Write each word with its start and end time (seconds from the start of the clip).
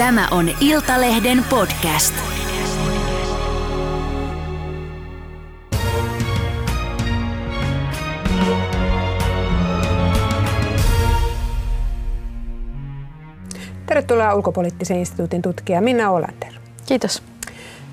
Tämä 0.00 0.28
on 0.30 0.50
Iltalehden 0.60 1.44
podcast. 1.50 2.14
Tervetuloa 13.86 14.34
ulkopoliittisen 14.34 14.98
instituutin 14.98 15.42
tutkija 15.42 15.80
Minna 15.80 16.10
Olander. 16.10 16.52
Kiitos. 16.86 17.22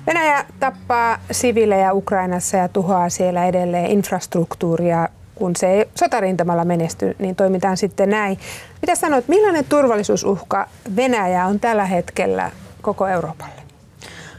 Venäjä 0.06 0.44
tappaa 0.60 1.18
siviilejä 1.30 1.92
Ukrainassa 1.92 2.56
ja 2.56 2.68
tuhoaa 2.68 3.08
siellä 3.08 3.44
edelleen 3.44 3.90
infrastruktuuria. 3.90 5.08
Kun 5.38 5.56
se 5.56 5.66
ei 5.66 5.84
sotarintamalla 5.94 6.64
menesty, 6.64 7.16
niin 7.18 7.36
toimitaan 7.36 7.76
sitten 7.76 8.10
näin. 8.10 8.38
Mitä 8.82 8.94
sanoit, 8.94 9.28
millainen 9.28 9.64
turvallisuusuhka 9.64 10.68
Venäjä 10.96 11.46
on 11.46 11.60
tällä 11.60 11.84
hetkellä 11.84 12.50
koko 12.82 13.06
Euroopalle? 13.06 13.58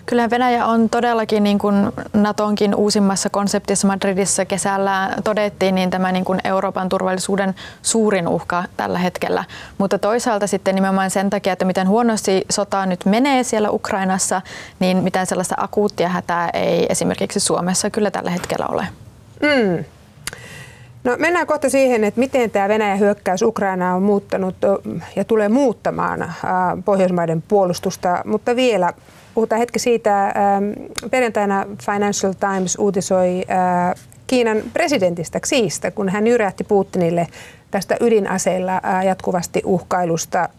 Kyllä 0.05 0.29
Venäjä 0.29 0.65
on 0.65 0.89
todellakin 0.89 1.43
niin 1.43 1.59
kuin 1.59 1.75
Natonkin 2.13 2.75
uusimmassa 2.75 3.29
konseptissa 3.29 3.87
Madridissa 3.87 4.45
kesällä 4.45 5.15
todettiin, 5.23 5.75
niin 5.75 5.89
tämä 5.89 6.11
niin 6.11 6.25
kuin 6.25 6.39
Euroopan 6.43 6.89
turvallisuuden 6.89 7.55
suurin 7.81 8.27
uhka 8.27 8.63
tällä 8.77 8.99
hetkellä. 8.99 9.43
Mutta 9.77 9.99
toisaalta 9.99 10.47
sitten 10.47 10.75
nimenomaan 10.75 11.09
sen 11.09 11.29
takia, 11.29 11.53
että 11.53 11.65
miten 11.65 11.87
huonosti 11.87 12.45
sota 12.49 12.85
nyt 12.85 13.05
menee 13.05 13.43
siellä 13.43 13.69
Ukrainassa, 13.69 14.41
niin 14.79 14.97
mitään 14.97 15.27
sellaista 15.27 15.55
akuuttia 15.57 16.09
hätää 16.09 16.49
ei 16.53 16.85
esimerkiksi 16.89 17.39
Suomessa 17.39 17.89
kyllä 17.89 18.11
tällä 18.11 18.31
hetkellä 18.31 18.67
ole. 18.67 18.87
Mm. 19.41 19.85
No 21.03 21.15
mennään 21.19 21.47
kohta 21.47 21.69
siihen, 21.69 22.03
että 22.03 22.19
miten 22.19 22.51
tämä 22.51 22.69
Venäjän 22.69 22.99
hyökkäys 22.99 23.41
Ukrainaan 23.41 23.95
on 23.95 24.03
muuttanut 24.03 24.55
ja 25.15 25.23
tulee 25.23 25.49
muuttamaan 25.49 26.33
Pohjoismaiden 26.85 27.43
puolustusta, 27.47 28.21
mutta 28.25 28.55
vielä 28.55 28.93
puhutaan 29.33 29.59
hetki 29.59 29.79
siitä. 29.79 30.33
Perjantaina 31.11 31.65
Financial 31.85 32.33
Times 32.33 32.75
uutisoi 32.79 33.43
Kiinan 34.27 34.57
presidentistä 34.73 35.39
Xiista, 35.39 35.91
kun 35.91 36.09
hän 36.09 36.27
jyrähti 36.27 36.63
Putinille 36.63 37.27
tästä 37.71 37.97
ydinaseilla 37.99 38.81
jatkuvasti 39.05 39.61
uhkailusta. 39.65 40.49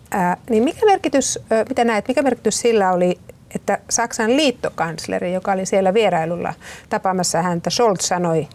Niin 0.50 0.64
mikä 0.64 0.86
merkitys, 0.86 1.38
mitä 1.68 1.84
näet, 1.84 2.08
mikä 2.08 2.22
merkitys 2.22 2.61
sillä 2.61 2.92
oli 2.92 3.18
että 3.54 3.78
Saksan 3.90 4.36
liittokansleri, 4.36 5.32
joka 5.32 5.52
oli 5.52 5.66
siellä 5.66 5.94
vierailulla 5.94 6.54
tapaamassa 6.88 7.42
häntä, 7.42 7.70
Scholz 7.70 8.00
sanoi, 8.00 8.48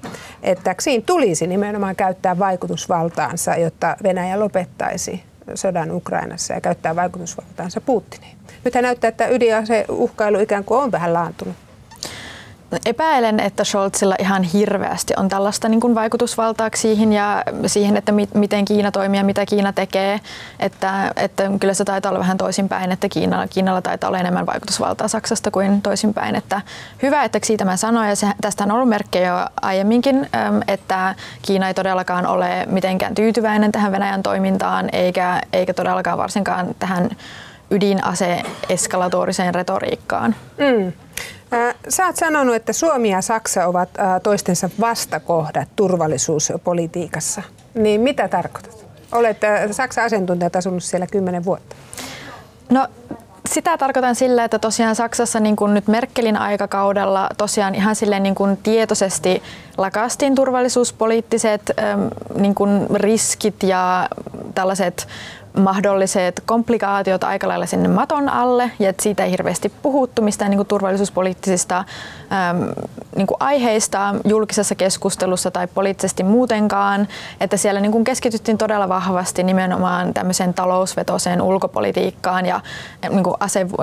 että 0.43 0.75
Xiin 0.75 1.03
tulisi 1.03 1.47
nimenomaan 1.47 1.95
käyttää 1.95 2.39
vaikutusvaltaansa, 2.39 3.55
jotta 3.55 3.97
Venäjä 4.03 4.39
lopettaisi 4.39 5.23
sodan 5.55 5.91
Ukrainassa 5.91 6.53
ja 6.53 6.61
käyttää 6.61 6.95
vaikutusvaltaansa 6.95 7.81
Putiniin. 7.81 8.37
Nythän 8.65 8.83
näyttää, 8.83 9.07
että 9.07 9.27
ydinaseuhkailu 9.27 10.39
ikään 10.39 10.63
kuin 10.63 10.79
on 10.79 10.91
vähän 10.91 11.13
laantunut. 11.13 11.55
Epäilen, 12.85 13.39
että 13.39 13.63
Scholzilla 13.63 14.15
ihan 14.19 14.43
hirveästi 14.43 15.13
on 15.17 15.29
tällaista 15.29 15.69
niin 15.69 15.95
vaikutusvaltaa 15.95 16.69
siihen 16.75 17.13
ja 17.13 17.43
siihen, 17.65 17.97
että 17.97 18.11
mi- 18.11 18.29
miten 18.33 18.65
Kiina 18.65 18.91
toimii 18.91 19.19
ja 19.19 19.23
mitä 19.23 19.45
Kiina 19.45 19.73
tekee. 19.73 20.19
Että, 20.59 21.13
että 21.15 21.51
kyllä 21.59 21.73
se 21.73 21.85
taitaa 21.85 22.09
olla 22.09 22.19
vähän 22.19 22.37
toisinpäin, 22.37 22.91
että 22.91 23.09
Kiina, 23.09 23.47
Kiinalla 23.47 23.81
taitaa 23.81 24.07
olla 24.07 24.19
enemmän 24.19 24.45
vaikutusvaltaa 24.45 25.07
Saksasta 25.07 25.51
kuin 25.51 25.81
toisinpäin. 25.81 26.35
Että 26.35 26.61
hyvä, 27.01 27.23
että 27.23 27.39
siitä 27.43 27.65
mä 27.65 27.77
sanoin 27.77 28.09
ja 28.09 28.15
se, 28.15 28.27
tästä 28.41 28.63
on 28.63 28.71
ollut 28.71 28.89
merkkejä 28.89 29.27
jo 29.27 29.47
aiemminkin, 29.61 30.29
että 30.67 31.15
Kiina 31.41 31.67
ei 31.67 31.73
todellakaan 31.73 32.27
ole 32.27 32.65
mitenkään 32.69 33.15
tyytyväinen 33.15 33.71
tähän 33.71 33.91
Venäjän 33.91 34.23
toimintaan 34.23 34.89
eikä, 34.91 35.41
eikä 35.53 35.73
todellakaan 35.73 36.17
varsinkaan 36.17 36.75
tähän 36.79 37.09
ydinase-eskalatoriseen 37.71 39.55
retoriikkaan. 39.55 40.35
Mm. 40.57 40.93
Sä 41.89 42.05
oot 42.05 42.15
sanonut, 42.15 42.55
että 42.55 42.73
Suomi 42.73 43.09
ja 43.09 43.21
Saksa 43.21 43.67
ovat 43.67 43.89
toistensa 44.23 44.69
vastakohdat 44.79 45.67
turvallisuuspolitiikassa. 45.75 47.41
Niin 47.73 48.01
mitä 48.01 48.27
tarkoitat? 48.27 48.85
Olet 49.11 49.37
Saksan 49.71 50.05
asiantuntijat 50.05 50.55
asunut 50.55 50.83
siellä 50.83 51.07
kymmenen 51.07 51.45
vuotta. 51.45 51.75
No 52.69 52.87
sitä 53.49 53.77
tarkoitan 53.77 54.15
sillä, 54.15 54.43
että 54.43 54.59
tosiaan 54.59 54.95
Saksassa 54.95 55.39
niin 55.39 55.55
kuin 55.55 55.73
nyt 55.73 55.87
Merkelin 55.87 56.37
aikakaudella 56.37 57.29
tosiaan 57.37 57.75
ihan 57.75 57.95
silleen 57.95 58.23
niin 58.23 58.35
kuin 58.35 58.57
tietoisesti 58.57 59.43
lakastiin 59.77 60.35
turvallisuuspoliittiset 60.35 61.61
niin 62.35 62.55
kuin 62.55 62.87
riskit 62.93 63.63
ja 63.63 64.09
tällaiset 64.55 65.07
mahdolliset 65.57 66.43
komplikaatiot 66.45 67.23
aika 67.23 67.47
lailla 67.47 67.65
sinne 67.65 67.89
maton 67.89 68.29
alle 68.29 68.71
ja 68.79 68.89
että 68.89 69.03
siitä 69.03 69.23
ei 69.23 69.31
hirveästi 69.31 69.71
puhuttu 69.81 70.21
mistään 70.21 70.51
niin 70.51 70.57
kuin 70.57 70.67
turvallisuuspoliittisista 70.67 71.77
äm, 71.77 72.57
niin 73.15 73.27
kuin 73.27 73.37
aiheista 73.39 74.15
julkisessa 74.25 74.75
keskustelussa 74.75 75.51
tai 75.51 75.67
poliittisesti 75.67 76.23
muutenkaan, 76.23 77.07
että 77.41 77.57
siellä 77.57 77.79
niin 77.79 77.91
kuin 77.91 78.03
keskityttiin 78.03 78.57
todella 78.57 78.89
vahvasti 78.89 79.43
nimenomaan 79.43 80.13
tämmöiseen 80.13 80.53
talousvetoiseen 80.53 81.41
ulkopolitiikkaan 81.41 82.45
ja 82.45 82.61
niin 83.09 83.23
kuin 83.23 83.35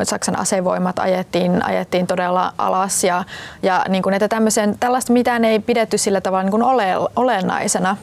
Saksan 0.03 0.39
asevoimat 0.39 0.99
ajettiin, 0.99 1.65
ajettiin 1.65 2.07
todella 2.07 2.53
alas 2.59 3.05
ja, 3.05 3.25
ja 3.63 3.85
niin 3.89 4.03
kuin, 4.03 4.15
että 4.15 4.29
tällaista 4.81 5.13
mitään 5.13 5.45
ei 5.45 5.59
pidetty 5.59 5.99
sillä 5.99 6.21
tavalla 6.21 6.43
niin 6.43 6.51
kuin 6.51 6.63
ole, 6.63 6.95
olennaisena. 7.17 7.97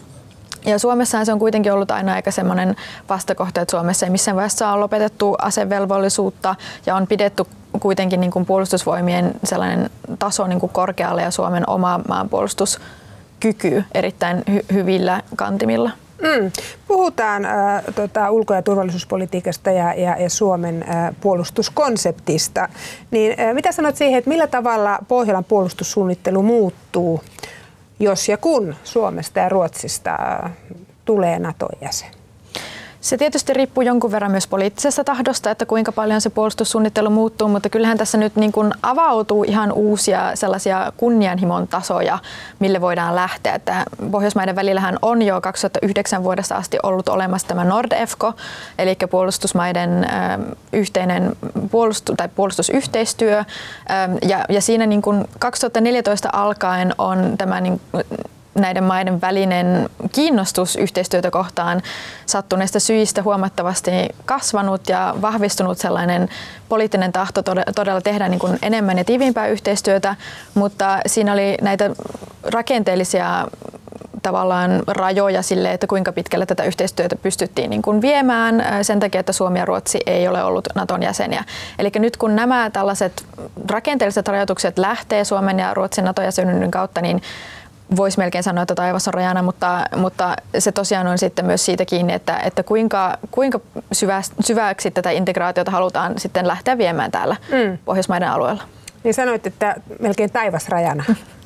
Ja 0.69 0.79
Suomessa 0.79 1.25
se 1.25 1.33
on 1.33 1.39
kuitenkin 1.39 1.73
ollut 1.73 1.91
aina 1.91 2.13
aika 2.13 2.31
semmoinen 2.31 2.75
vastakohta, 3.09 3.61
että 3.61 3.71
Suomessa 3.71 4.05
ei 4.05 4.09
missään 4.09 4.35
vaiheessa 4.35 4.71
ole 4.71 4.79
lopetettu 4.79 5.35
asevelvollisuutta 5.41 6.55
ja 6.85 6.95
on 6.95 7.07
pidetty 7.07 7.45
kuitenkin 7.79 8.19
niin 8.19 8.31
kuin 8.31 8.45
puolustusvoimien 8.45 9.31
sellainen 9.43 9.89
taso 10.19 10.47
niin 10.47 10.59
kuin 10.59 10.71
korkealle 10.71 11.21
ja 11.21 11.31
Suomen 11.31 11.69
oma 11.69 11.99
maanpuolustuskyky 12.07 13.83
erittäin 13.93 14.43
hy- 14.49 14.73
hyvillä 14.73 15.21
kantimilla. 15.35 15.91
Mm. 16.21 16.51
Puhutaan 16.87 17.45
äh, 17.45 17.83
tota, 17.95 18.31
ulko- 18.31 18.53
ja 18.53 18.61
turvallisuuspolitiikasta 18.61 19.71
ja, 19.71 19.93
ja, 19.93 20.15
ja 20.19 20.29
Suomen 20.29 20.85
äh, 20.89 21.15
puolustuskonseptista. 21.21 22.69
Niin, 23.11 23.39
äh, 23.39 23.53
mitä 23.53 23.71
sanot 23.71 23.95
siihen, 23.95 24.17
että 24.17 24.29
millä 24.29 24.47
tavalla 24.47 24.99
Pohjolan 25.07 25.43
puolustussuunnittelu 25.43 26.43
muuttuu 26.43 27.23
jos 27.99 28.29
ja 28.29 28.37
kun 28.37 28.75
Suomesta 28.83 29.39
ja 29.39 29.49
Ruotsista 29.49 30.17
tulee 31.05 31.39
NATO-jäsen? 31.39 32.18
Se 33.01 33.17
tietysti 33.17 33.53
riippuu 33.53 33.81
jonkun 33.81 34.11
verran 34.11 34.31
myös 34.31 34.47
poliittisesta 34.47 35.03
tahdosta, 35.03 35.51
että 35.51 35.65
kuinka 35.65 35.91
paljon 35.91 36.21
se 36.21 36.29
puolustussuunnittelu 36.29 37.09
muuttuu, 37.09 37.47
mutta 37.47 37.69
kyllähän 37.69 37.97
tässä 37.97 38.17
nyt 38.17 38.35
niin 38.35 38.51
kuin 38.51 38.73
avautuu 38.83 39.43
ihan 39.43 39.71
uusia 39.71 40.35
sellaisia 40.35 40.91
kunnianhimon 40.97 41.67
tasoja, 41.67 42.19
mille 42.59 42.81
voidaan 42.81 43.15
lähteä. 43.15 43.55
Että 43.55 43.85
Pohjoismaiden 44.11 44.55
välillähän 44.55 44.97
on 45.01 45.21
jo 45.21 45.41
2009 45.41 46.23
vuodesta 46.23 46.55
asti 46.55 46.77
ollut 46.83 47.09
olemassa 47.09 47.47
tämä 47.47 47.63
Nordefco, 47.63 48.33
eli 48.79 48.97
puolustusmaiden 49.09 50.07
yhteinen 50.73 51.35
puolustu- 51.71 52.15
tai 52.17 52.29
puolustusyhteistyö. 52.35 53.43
ja, 54.21 54.45
ja 54.49 54.61
siinä 54.61 54.85
niin 54.85 55.01
kuin 55.01 55.25
2014 55.39 56.29
alkaen 56.33 56.95
on 56.97 57.35
tämä 57.37 57.61
niin 57.61 57.81
näiden 58.59 58.83
maiden 58.83 59.21
välinen 59.21 59.89
kiinnostus 60.11 60.75
yhteistyötä 60.75 61.31
kohtaan 61.31 61.81
sattuneista 62.25 62.79
syistä 62.79 63.23
huomattavasti 63.23 63.91
kasvanut 64.25 64.89
ja 64.89 65.15
vahvistunut 65.21 65.77
sellainen 65.77 66.29
poliittinen 66.69 67.11
tahto 67.11 67.43
todella 67.75 68.01
tehdä 68.01 68.29
niin 68.29 68.39
kuin 68.39 68.59
enemmän 68.61 68.97
ja 68.97 69.03
tiiviimpää 69.03 69.47
yhteistyötä, 69.47 70.15
mutta 70.53 70.99
siinä 71.05 71.33
oli 71.33 71.57
näitä 71.61 71.89
rakenteellisia 72.43 73.47
tavallaan 74.21 74.83
rajoja 74.87 75.41
sille, 75.41 75.73
että 75.73 75.87
kuinka 75.87 76.11
pitkälle 76.11 76.45
tätä 76.45 76.63
yhteistyötä 76.63 77.15
pystyttiin 77.15 77.69
niin 77.69 77.81
kuin 77.81 78.01
viemään 78.01 78.63
sen 78.81 78.99
takia, 78.99 79.19
että 79.19 79.33
Suomi 79.33 79.59
ja 79.59 79.65
Ruotsi 79.65 79.99
ei 80.05 80.27
ole 80.27 80.43
ollut 80.43 80.67
Naton 80.75 81.03
jäseniä. 81.03 81.43
Eli 81.79 81.91
nyt 81.95 82.17
kun 82.17 82.35
nämä 82.35 82.69
tällaiset 82.69 83.25
rakenteelliset 83.69 84.27
rajoitukset 84.27 84.77
lähtee 84.77 85.23
Suomen 85.23 85.59
ja 85.59 85.73
Ruotsin 85.73 86.05
Nato-jäsenyyden 86.05 86.71
kautta, 86.71 87.01
niin 87.01 87.21
voisi 87.95 88.17
melkein 88.17 88.43
sanoa, 88.43 88.61
että 88.61 88.75
taivas 88.75 89.07
on 89.07 89.13
rajana, 89.13 89.41
mutta, 89.41 89.85
mutta 89.95 90.35
se 90.59 90.71
tosiaan 90.71 91.07
on 91.07 91.17
sitten 91.17 91.45
myös 91.45 91.65
siitä 91.65 91.85
kiinni, 91.85 92.13
että, 92.13 92.37
että 92.37 92.63
kuinka, 92.63 93.17
kuinka 93.31 93.59
syvä, 93.91 94.21
syväksi 94.39 94.91
tätä 94.91 95.11
integraatiota 95.11 95.71
halutaan 95.71 96.13
sitten 96.19 96.47
lähteä 96.47 96.77
viemään 96.77 97.11
täällä 97.11 97.35
mm. 97.51 97.77
Pohjoismaiden 97.85 98.29
alueella. 98.29 98.63
Niin 99.03 99.13
sanoit, 99.13 99.47
että 99.47 99.75
melkein 99.99 100.31
taivas 100.31 100.69
rajana. 100.69 101.03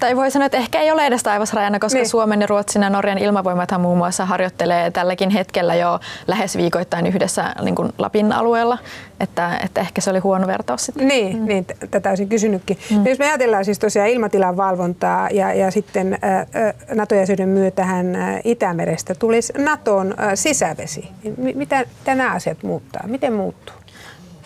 tai 0.00 0.16
voi 0.16 0.30
sanoa, 0.30 0.46
että 0.46 0.58
ehkä 0.58 0.80
ei 0.80 0.90
ole 0.90 1.06
edes 1.06 1.22
taivasrajana, 1.22 1.78
koska 1.78 1.98
niin. 1.98 2.08
Suomen 2.08 2.40
ja 2.40 2.46
Ruotsin 2.46 2.82
ja 2.82 2.90
Norjan 2.90 3.18
ilmavoimathan 3.18 3.80
muun 3.80 3.98
muassa 3.98 4.24
harjoittelee 4.24 4.90
tälläkin 4.90 5.30
hetkellä 5.30 5.74
jo 5.74 6.00
lähes 6.26 6.56
viikoittain 6.56 7.06
yhdessä 7.06 7.54
niin 7.62 7.74
kuin 7.74 7.92
Lapin 7.98 8.32
alueella, 8.32 8.78
että, 9.20 9.58
että 9.64 9.80
ehkä 9.80 10.00
se 10.00 10.10
oli 10.10 10.18
huono 10.18 10.46
vertaus 10.46 10.86
sitten. 10.86 11.08
Niin, 11.08 11.36
mm. 11.36 11.46
niin 11.46 11.66
tätä 11.90 12.08
olisin 12.08 12.28
kysynytkin. 12.28 12.78
Mm. 12.90 13.06
Jos 13.06 13.18
me 13.18 13.26
ajatellaan 13.26 13.64
siis 13.64 13.78
tosiaan 13.78 14.08
ilmatilan 14.08 14.56
valvontaa 14.56 15.28
ja, 15.30 15.54
ja 15.54 15.70
sitten 15.70 16.12
äh, 16.12 16.74
NATO-jäsenyyden 16.94 17.48
myötähän 17.48 18.16
Itämerestä 18.44 19.14
tulisi 19.14 19.52
Naton 19.58 20.14
äh, 20.20 20.30
sisävesi, 20.34 21.08
niin 21.22 21.58
mitä, 21.58 21.84
mitä 21.98 22.14
nämä 22.14 22.32
asiat 22.32 22.62
muuttaa? 22.62 23.04
Miten 23.06 23.32
muuttuu? 23.32 23.83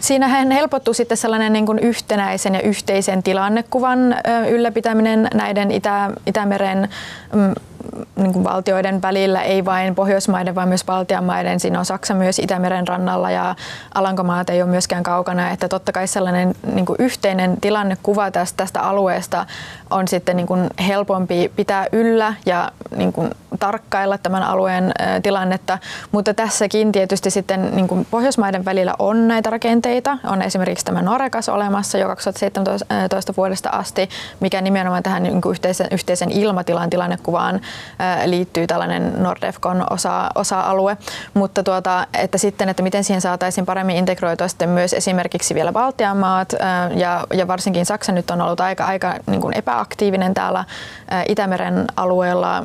Siinähän 0.01 0.51
helpottuu 0.51 0.95
sitten 0.95 1.17
sellainen 1.17 1.53
niin 1.53 1.67
kuin 1.67 1.79
yhtenäisen 1.79 2.55
ja 2.55 2.61
yhteisen 2.61 3.23
tilannekuvan 3.23 4.15
ylläpitäminen 4.51 5.29
näiden 5.35 5.71
Itä, 5.71 6.11
Itämeren 6.27 6.89
mm, 7.35 7.55
niin 8.17 8.33
kuin 8.33 8.45
valtioiden 8.45 9.03
välillä, 9.03 9.43
ei 9.43 9.65
vain 9.65 9.95
Pohjoismaiden, 9.95 10.55
vaan 10.55 10.69
myös 10.69 10.85
Baltian 10.85 11.25
maiden. 11.25 11.61
Siinä 11.61 11.79
on 11.79 11.85
Saksa 11.85 12.15
myös 12.15 12.39
Itämeren 12.39 12.89
rannalla 12.89 13.31
ja 13.31 13.55
Alankomaat 13.95 14.51
ei 14.51 14.63
ole 14.63 14.71
myöskään 14.71 15.03
kaukana. 15.03 15.51
Että 15.51 15.69
totta 15.69 15.93
kai 15.93 16.07
sellainen 16.07 16.55
niin 16.73 16.87
kuin 16.87 16.97
yhteinen 16.99 17.61
tilannekuva 17.61 18.31
tästä, 18.31 18.57
tästä 18.57 18.81
alueesta 18.81 19.47
on 19.91 20.09
sitten 20.09 20.37
niin 20.37 20.47
kuin 20.47 20.71
helpompi 20.87 21.53
pitää 21.57 21.87
yllä 21.93 22.35
ja 22.47 22.73
niin 22.97 23.13
kuin 23.13 23.31
tarkkailla 23.59 24.19
tämän 24.19 24.43
alueen 24.43 24.93
tilannetta. 25.23 25.79
Mutta 26.13 26.35
tässäkin 26.35 26.93
tietysti 26.93 27.31
sitten 27.31 27.77
niin 27.77 27.89
kuin 27.89 28.07
Pohjoismaiden 28.11 28.65
välillä 28.65 28.95
on 28.99 29.29
näitä 29.29 29.51
rakenteita. 29.51 30.19
On 30.25 30.43
esimerkiksi 30.43 30.85
tämä 30.85 31.03
Norekas 31.03 31.49
olemassa 31.49 31.99
jo 31.99 32.09
2017 32.09 33.33
vuodesta 33.37 33.71
asti, 33.71 34.09
mikä 34.41 34.61
nimenomaan 34.61 35.03
tähän 35.03 35.23
niin 35.23 35.41
kuin 35.41 35.51
yhteisen, 35.51 35.87
yhteisen 35.91 36.31
ilmatilan 36.31 36.91
tilannekuvaan 36.91 37.61
liittyy 38.25 38.67
tällainen 38.67 39.23
Nordefcon 39.23 39.87
osa, 39.91 40.31
osa-alue, 40.35 40.97
mutta 41.35 41.63
tuota, 41.63 42.07
että 42.19 42.39
sitten, 42.39 42.69
että 42.69 42.83
miten 42.83 43.05
siihen 43.05 43.21
saataisiin 43.21 43.67
paremmin 43.67 43.97
integroitua 43.97 44.49
sitten 44.49 44.69
myös 44.69 44.93
esimerkiksi 44.93 45.55
vielä 45.55 45.73
Baltian 45.73 46.17
maat 46.17 46.53
ja, 46.95 47.27
ja 47.35 47.47
varsinkin 47.47 47.87
Saksa 47.87 48.13
nyt 48.13 48.31
on 48.31 48.41
ollut 48.41 48.61
aika, 48.61 48.85
aika 48.85 49.15
niin 49.27 49.41
kuin 49.41 49.57
epäaktiivinen 49.57 50.35
täällä 50.35 50.65
Itämeren 51.29 51.85
alueella 51.97 52.65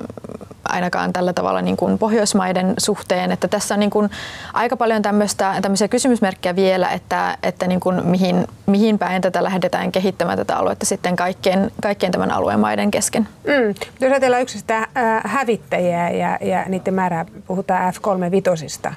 ainakaan 0.64 1.14
tällä 1.14 1.34
tavalla 1.34 1.62
niin 1.62 1.78
kuin 1.78 2.00
Pohjoismaiden 2.00 2.74
suhteen, 2.78 3.32
että 3.32 3.48
tässä 3.48 3.74
on 3.74 3.80
niin 3.80 3.90
kuin 3.90 4.10
aika 4.54 4.78
paljon 4.78 5.02
tämmöistä, 5.02 5.56
tämmöisiä 5.62 5.88
kysymysmerkkejä 5.88 6.56
vielä, 6.56 6.90
että, 6.90 7.38
että 7.44 7.68
niin 7.68 7.80
kuin 7.80 8.08
mihin, 8.08 8.48
mihin 8.66 9.00
päin 9.00 9.22
tätä 9.22 9.44
lähdetään 9.44 9.92
kehittämään 9.92 10.38
tätä 10.38 10.58
aluetta 10.58 10.86
sitten 10.86 11.16
kaikkien, 11.16 11.72
kaikkien 11.82 12.12
tämän 12.12 12.32
alueen 12.32 12.60
maiden 12.60 12.92
kesken. 12.92 13.28
Mm. 13.44 13.76
Jos 14.00 14.12
ajatellaan 14.12 14.42
yksistä 14.42 14.88
hävittäjiä 15.26 16.10
ja, 16.10 16.38
ja 16.42 16.66
niiden 16.68 16.94
määrää, 16.94 17.26
puhutaan 17.48 17.94
F-35, 17.94 18.94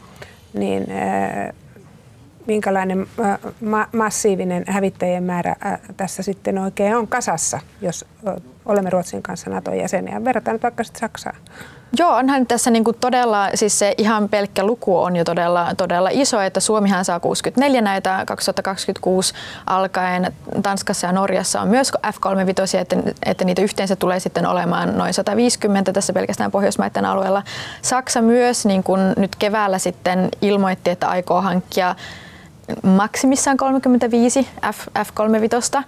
niin 0.55 0.87
äh, 0.91 1.55
minkälainen 2.47 3.07
äh, 3.21 3.39
ma- 3.61 3.89
massiivinen 3.93 4.65
hävittäjien 4.69 5.25
määrä 5.25 5.57
äh, 5.67 5.81
tässä 5.97 6.23
sitten 6.23 6.59
oikein 6.59 6.97
on 6.97 7.09
kasassa, 7.09 7.61
jos 7.81 8.05
olemme 8.65 8.91
Ruotsin 8.91 9.23
kanssa 9.23 9.51
Naton 9.51 9.79
jäseniä. 9.79 10.25
Verrataan 10.25 10.55
nyt 10.55 10.63
vaikka 10.63 10.85
sitten 10.85 11.01
Saksaan. 11.01 11.37
Joo, 11.99 12.15
onhan 12.15 12.47
tässä 12.47 12.71
niinku 12.71 12.93
todella, 12.93 13.49
siis 13.55 13.79
se 13.79 13.95
ihan 13.99 14.29
pelkkä 14.29 14.65
luku 14.65 14.99
on 14.99 15.17
jo 15.17 15.25
todella, 15.25 15.75
todella 15.77 16.09
iso, 16.13 16.41
että 16.41 16.61
Suomihan 16.61 17.05
saa 17.05 17.21
64 17.21 17.81
näitä 17.81 18.23
2026 18.27 19.35
alkaen. 19.67 20.33
Tanskassa 20.63 21.07
ja 21.07 21.13
Norjassa 21.13 21.61
on 21.61 21.69
myös 21.69 21.93
F-35, 22.07 22.79
että, 22.79 22.97
että 23.27 23.45
niitä 23.45 23.63
yhteensä 23.63 23.97
tulee 23.97 24.21
sitten 24.21 24.47
olemaan 24.47 24.99
noin 24.99 25.15
150 25.15 25.93
tässä 25.93 26.13
pelkästään 26.13 26.51
Pohjoismaiden 26.51 27.05
alueella. 27.05 27.43
Saksa 27.83 28.23
myös 28.23 28.67
niin 28.67 28.83
kun 28.83 28.99
nyt 29.17 29.37
keväällä 29.37 29.79
sitten 29.79 30.29
ilmoitti, 30.43 30.91
että 30.91 31.09
aikoo 31.09 31.41
hankkia 31.41 31.95
maksimissaan 32.83 33.57
35 33.57 34.49
F, 34.73 34.87
F35, 34.99 35.83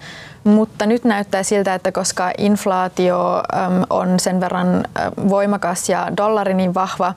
mutta 0.45 0.87
nyt 0.87 1.05
näyttää 1.05 1.43
siltä, 1.43 1.75
että 1.75 1.93
koska 1.93 2.31
inflaatio 2.39 3.43
on 3.91 4.21
sen 4.21 4.41
verran 4.41 4.85
voimakas 5.29 5.89
ja 5.89 6.09
dollari 6.17 6.55
niin 6.55 6.75
vahva, 6.75 7.15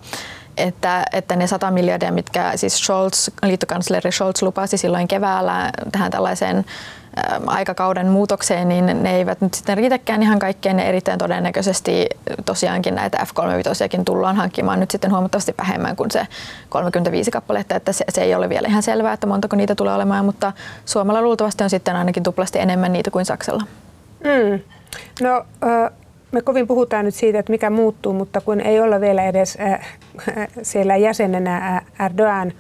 että, 0.58 1.06
että 1.14 1.36
ne 1.36 1.48
100 1.48 1.72
miljardia, 1.72 2.12
mitkä 2.12 2.52
siis 2.56 2.78
Scholz, 2.78 3.30
liittokansleri 3.44 4.12
Scholz 4.12 4.42
lupasi 4.42 4.78
silloin 4.78 5.08
keväällä 5.08 5.72
tähän 5.92 6.12
tällaiseen 6.12 6.66
aikakauden 7.48 8.08
muutokseen, 8.08 8.70
niin 8.70 9.04
ne 9.04 9.16
eivät 9.16 9.42
nyt 9.42 9.54
sitten 9.54 9.78
riitäkään 9.78 10.24
ihan 10.24 10.40
kaikkeen. 10.40 10.78
Ne 10.78 10.90
erittäin 10.90 11.20
todennäköisesti 11.20 12.10
tosiaankin 12.46 12.96
näitä 12.96 13.18
F-35 13.26 14.04
tullaan 14.06 14.36
hankkimaan 14.36 14.80
nyt 14.80 14.92
sitten 14.92 15.12
huomattavasti 15.12 15.56
vähemmän 15.58 15.96
kuin 15.96 16.12
se 16.12 16.28
35 16.70 17.32
kappaletta, 17.32 17.76
että 17.76 17.92
se, 17.92 18.06
se 18.10 18.22
ei 18.22 18.36
ole 18.36 18.50
vielä 18.50 18.68
ihan 18.68 18.84
selvää, 18.84 19.14
että 19.14 19.28
montako 19.28 19.56
niitä 19.56 19.76
tulee 19.76 19.94
olemaan, 19.94 20.26
mutta 20.26 20.54
Suomella 20.86 21.22
luultavasti 21.22 21.64
on 21.64 21.70
sitten 21.70 21.96
ainakin 21.96 22.24
tuplasti 22.24 22.60
enemmän 22.60 22.94
niitä 22.94 23.12
kuin 23.12 23.26
Saksalla. 23.26 23.64
Mm. 24.24 24.60
No, 25.22 25.46
me 26.32 26.42
kovin 26.42 26.68
puhutaan 26.68 27.06
nyt 27.06 27.16
siitä, 27.16 27.40
että 27.40 27.52
mikä 27.52 27.70
muuttuu, 27.70 28.14
mutta 28.14 28.42
kun 28.42 28.62
ei 28.62 28.80
olla 28.80 29.02
vielä 29.02 29.24
edes 29.24 29.58
siellä 30.62 30.96
jäsenenä 30.96 31.82
Erdogan 32.06 32.54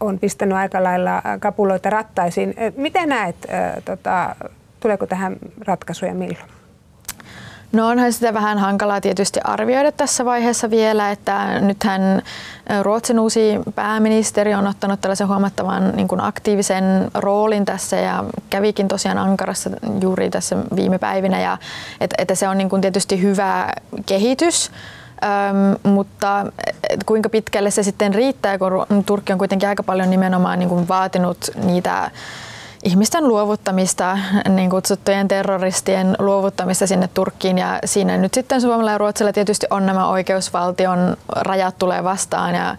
on 0.00 0.18
pistänyt 0.18 0.56
aika 0.56 0.82
lailla 0.82 1.22
kapuloita 1.40 1.90
rattaisiin. 1.90 2.54
Miten 2.76 3.08
näet, 3.08 3.36
tota, 3.84 4.36
tuleeko 4.80 5.06
tähän 5.06 5.36
ratkaisuja 5.66 6.14
milloin? 6.14 6.58
No 7.72 7.88
onhan 7.88 8.12
sitä 8.12 8.34
vähän 8.34 8.58
hankalaa 8.58 9.00
tietysti 9.00 9.40
arvioida 9.44 9.92
tässä 9.92 10.24
vaiheessa 10.24 10.70
vielä, 10.70 11.10
että 11.10 11.60
nythän 11.60 12.22
Ruotsin 12.82 13.20
uusi 13.20 13.58
pääministeri 13.74 14.54
on 14.54 14.66
ottanut 14.66 15.00
tällaisen 15.00 15.28
huomattavan 15.28 15.92
niin 15.96 16.08
kuin 16.08 16.20
aktiivisen 16.20 16.84
roolin 17.14 17.64
tässä 17.64 17.96
ja 17.96 18.24
kävikin 18.50 18.88
tosiaan 18.88 19.18
Ankarassa 19.18 19.70
juuri 20.00 20.30
tässä 20.30 20.56
viime 20.76 20.98
päivinä 20.98 21.40
ja 21.40 21.58
että, 22.00 22.14
että 22.18 22.34
se 22.34 22.48
on 22.48 22.58
niin 22.58 22.68
kuin 22.68 22.82
tietysti 22.82 23.22
hyvä 23.22 23.68
kehitys. 24.06 24.70
Öm, 25.24 25.92
mutta 25.92 26.46
kuinka 27.06 27.28
pitkälle 27.28 27.70
se 27.70 27.82
sitten 27.82 28.14
riittää, 28.14 28.58
kun 28.58 29.04
Turkki 29.06 29.32
on 29.32 29.38
kuitenkin 29.38 29.68
aika 29.68 29.82
paljon 29.82 30.10
nimenomaan 30.10 30.58
niin 30.58 30.68
kuin 30.68 30.88
vaatinut 30.88 31.50
niitä 31.64 32.10
ihmisten 32.84 33.28
luovuttamista, 33.28 34.18
niin 34.48 34.70
kutsuttujen 34.70 35.28
terroristien 35.28 36.16
luovuttamista 36.18 36.86
sinne 36.86 37.08
Turkkiin. 37.14 37.58
Ja 37.58 37.78
siinä 37.84 38.16
nyt 38.16 38.34
sitten 38.34 38.60
Suomella 38.60 38.90
ja 38.90 38.98
Ruotsilla 38.98 39.32
tietysti 39.32 39.66
on 39.70 39.86
nämä 39.86 40.08
oikeusvaltion 40.08 41.16
rajat 41.28 41.78
tulee 41.78 42.04
vastaan 42.04 42.54
ja 42.54 42.76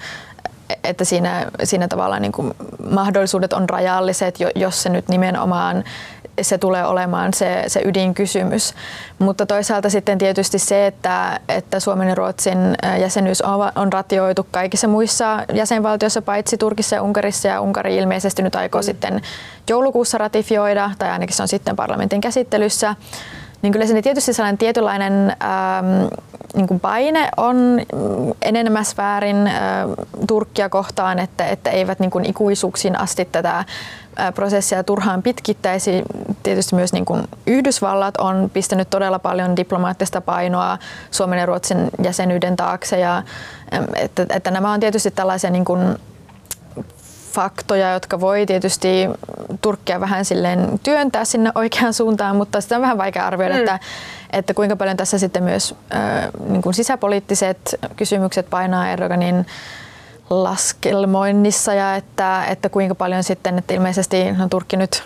että 0.84 1.06
siinä, 1.06 1.46
siinä 1.64 1.88
tavalla 1.88 2.20
niin 2.20 2.32
kuin 2.32 2.54
mahdollisuudet 2.90 3.54
on 3.54 3.70
rajalliset, 3.70 4.36
jos 4.56 4.84
se 4.84 4.90
nyt 4.90 5.08
nimenomaan 5.08 5.84
se 6.42 6.58
tulee 6.58 6.86
olemaan 6.86 7.34
se, 7.34 7.64
se 7.68 7.82
ydinkysymys. 7.86 8.74
Mutta 9.20 9.46
toisaalta 9.46 9.90
sitten 9.90 10.18
tietysti 10.18 10.60
se, 10.60 10.88
että, 10.88 11.40
että 11.50 11.80
Suomen 11.80 12.10
ja 12.10 12.16
Ruotsin 12.16 12.76
jäsenyys 13.00 13.42
on, 13.42 13.72
on 13.76 13.94
ratioitu 13.94 14.48
kaikissa 14.52 14.88
muissa 14.88 15.46
jäsenvaltioissa, 15.54 16.22
paitsi 16.22 16.58
Turkissa 16.58 16.96
ja 16.96 17.02
Unkarissa, 17.02 17.48
ja 17.48 17.62
Unkari 17.62 17.98
ilmeisesti 17.98 18.42
nyt 18.42 18.56
aikoo 18.56 18.82
mm. 18.82 18.86
sitten 18.86 19.22
joulukuussa 19.70 20.18
ratifioida, 20.18 20.92
tai 21.00 21.10
ainakin 21.10 21.36
se 21.36 21.42
on 21.42 21.48
sitten 21.48 21.76
parlamentin 21.76 22.22
käsittelyssä 22.22 22.96
niin 23.62 23.74
kyllä 23.74 23.86
se 23.86 24.02
tietysti 24.02 24.34
sellainen 24.34 24.58
tietynlainen 24.58 25.30
ähm, 25.30 26.08
niin 26.54 26.68
kuin 26.68 26.80
paine 26.80 27.30
on 27.38 27.82
enenemässä 28.42 28.98
väärin 28.98 29.48
äh, 29.48 29.56
Turkkia 30.28 30.70
kohtaan, 30.70 31.20
että, 31.20 31.48
että 31.48 31.70
eivät 31.70 32.00
niin 32.00 32.12
kuin 32.12 32.26
ikuisuuksiin 32.26 33.00
asti 33.00 33.26
tätä 33.26 33.58
äh, 33.58 33.66
prosessia 34.36 34.84
turhaan 34.84 35.24
pitkittäisi. 35.24 36.04
Tietysti 36.44 36.76
myös 36.76 36.94
niin 36.94 37.06
kuin 37.06 37.24
Yhdysvallat 37.48 38.18
on 38.18 38.50
pistänyt 38.54 38.90
todella 38.90 39.20
paljon 39.20 39.56
diplomaattista 39.56 40.22
painoa 40.22 40.78
Suomen 41.12 41.40
ja 41.40 41.46
Ruotsin 41.46 41.90
jäsenyyden 42.04 42.56
taakse. 42.56 43.00
Ja, 43.00 43.24
että, 43.96 44.26
että 44.30 44.52
nämä 44.52 44.72
on 44.72 44.80
tietysti 44.80 45.12
tällaisia 45.12 45.50
niin 45.50 45.66
kuin 45.66 45.98
faktoja, 47.40 47.94
jotka 47.94 48.20
voi 48.20 48.46
tietysti 48.46 49.10
Turkkia 49.62 50.00
vähän 50.00 50.26
silleen 50.26 50.80
työntää 50.84 51.26
sinne 51.26 51.52
oikeaan 51.56 51.94
suuntaan, 51.94 52.36
mutta 52.36 52.62
sitä 52.62 52.76
on 52.76 52.82
vähän 52.82 52.98
vaikea 52.98 53.28
arvioida, 53.28 53.54
mm. 53.56 53.60
että, 53.60 53.80
että 54.34 54.54
kuinka 54.54 54.76
paljon 54.76 54.98
tässä 54.98 55.18
sitten 55.18 55.44
myös 55.44 55.76
äh, 55.96 56.30
niin 56.50 56.62
kuin 56.62 56.74
sisäpoliittiset 56.74 57.80
kysymykset 57.96 58.50
painaa 58.50 58.90
Erdoganin 58.90 59.46
laskelmoinnissa 60.30 61.74
ja 61.74 61.96
että, 61.96 62.46
että 62.46 62.70
kuinka 62.70 62.96
paljon 62.96 63.24
sitten, 63.24 63.58
että 63.58 63.74
ilmeisesti 63.74 64.32
no, 64.32 64.48
Turkki 64.50 64.78
nyt 64.78 65.04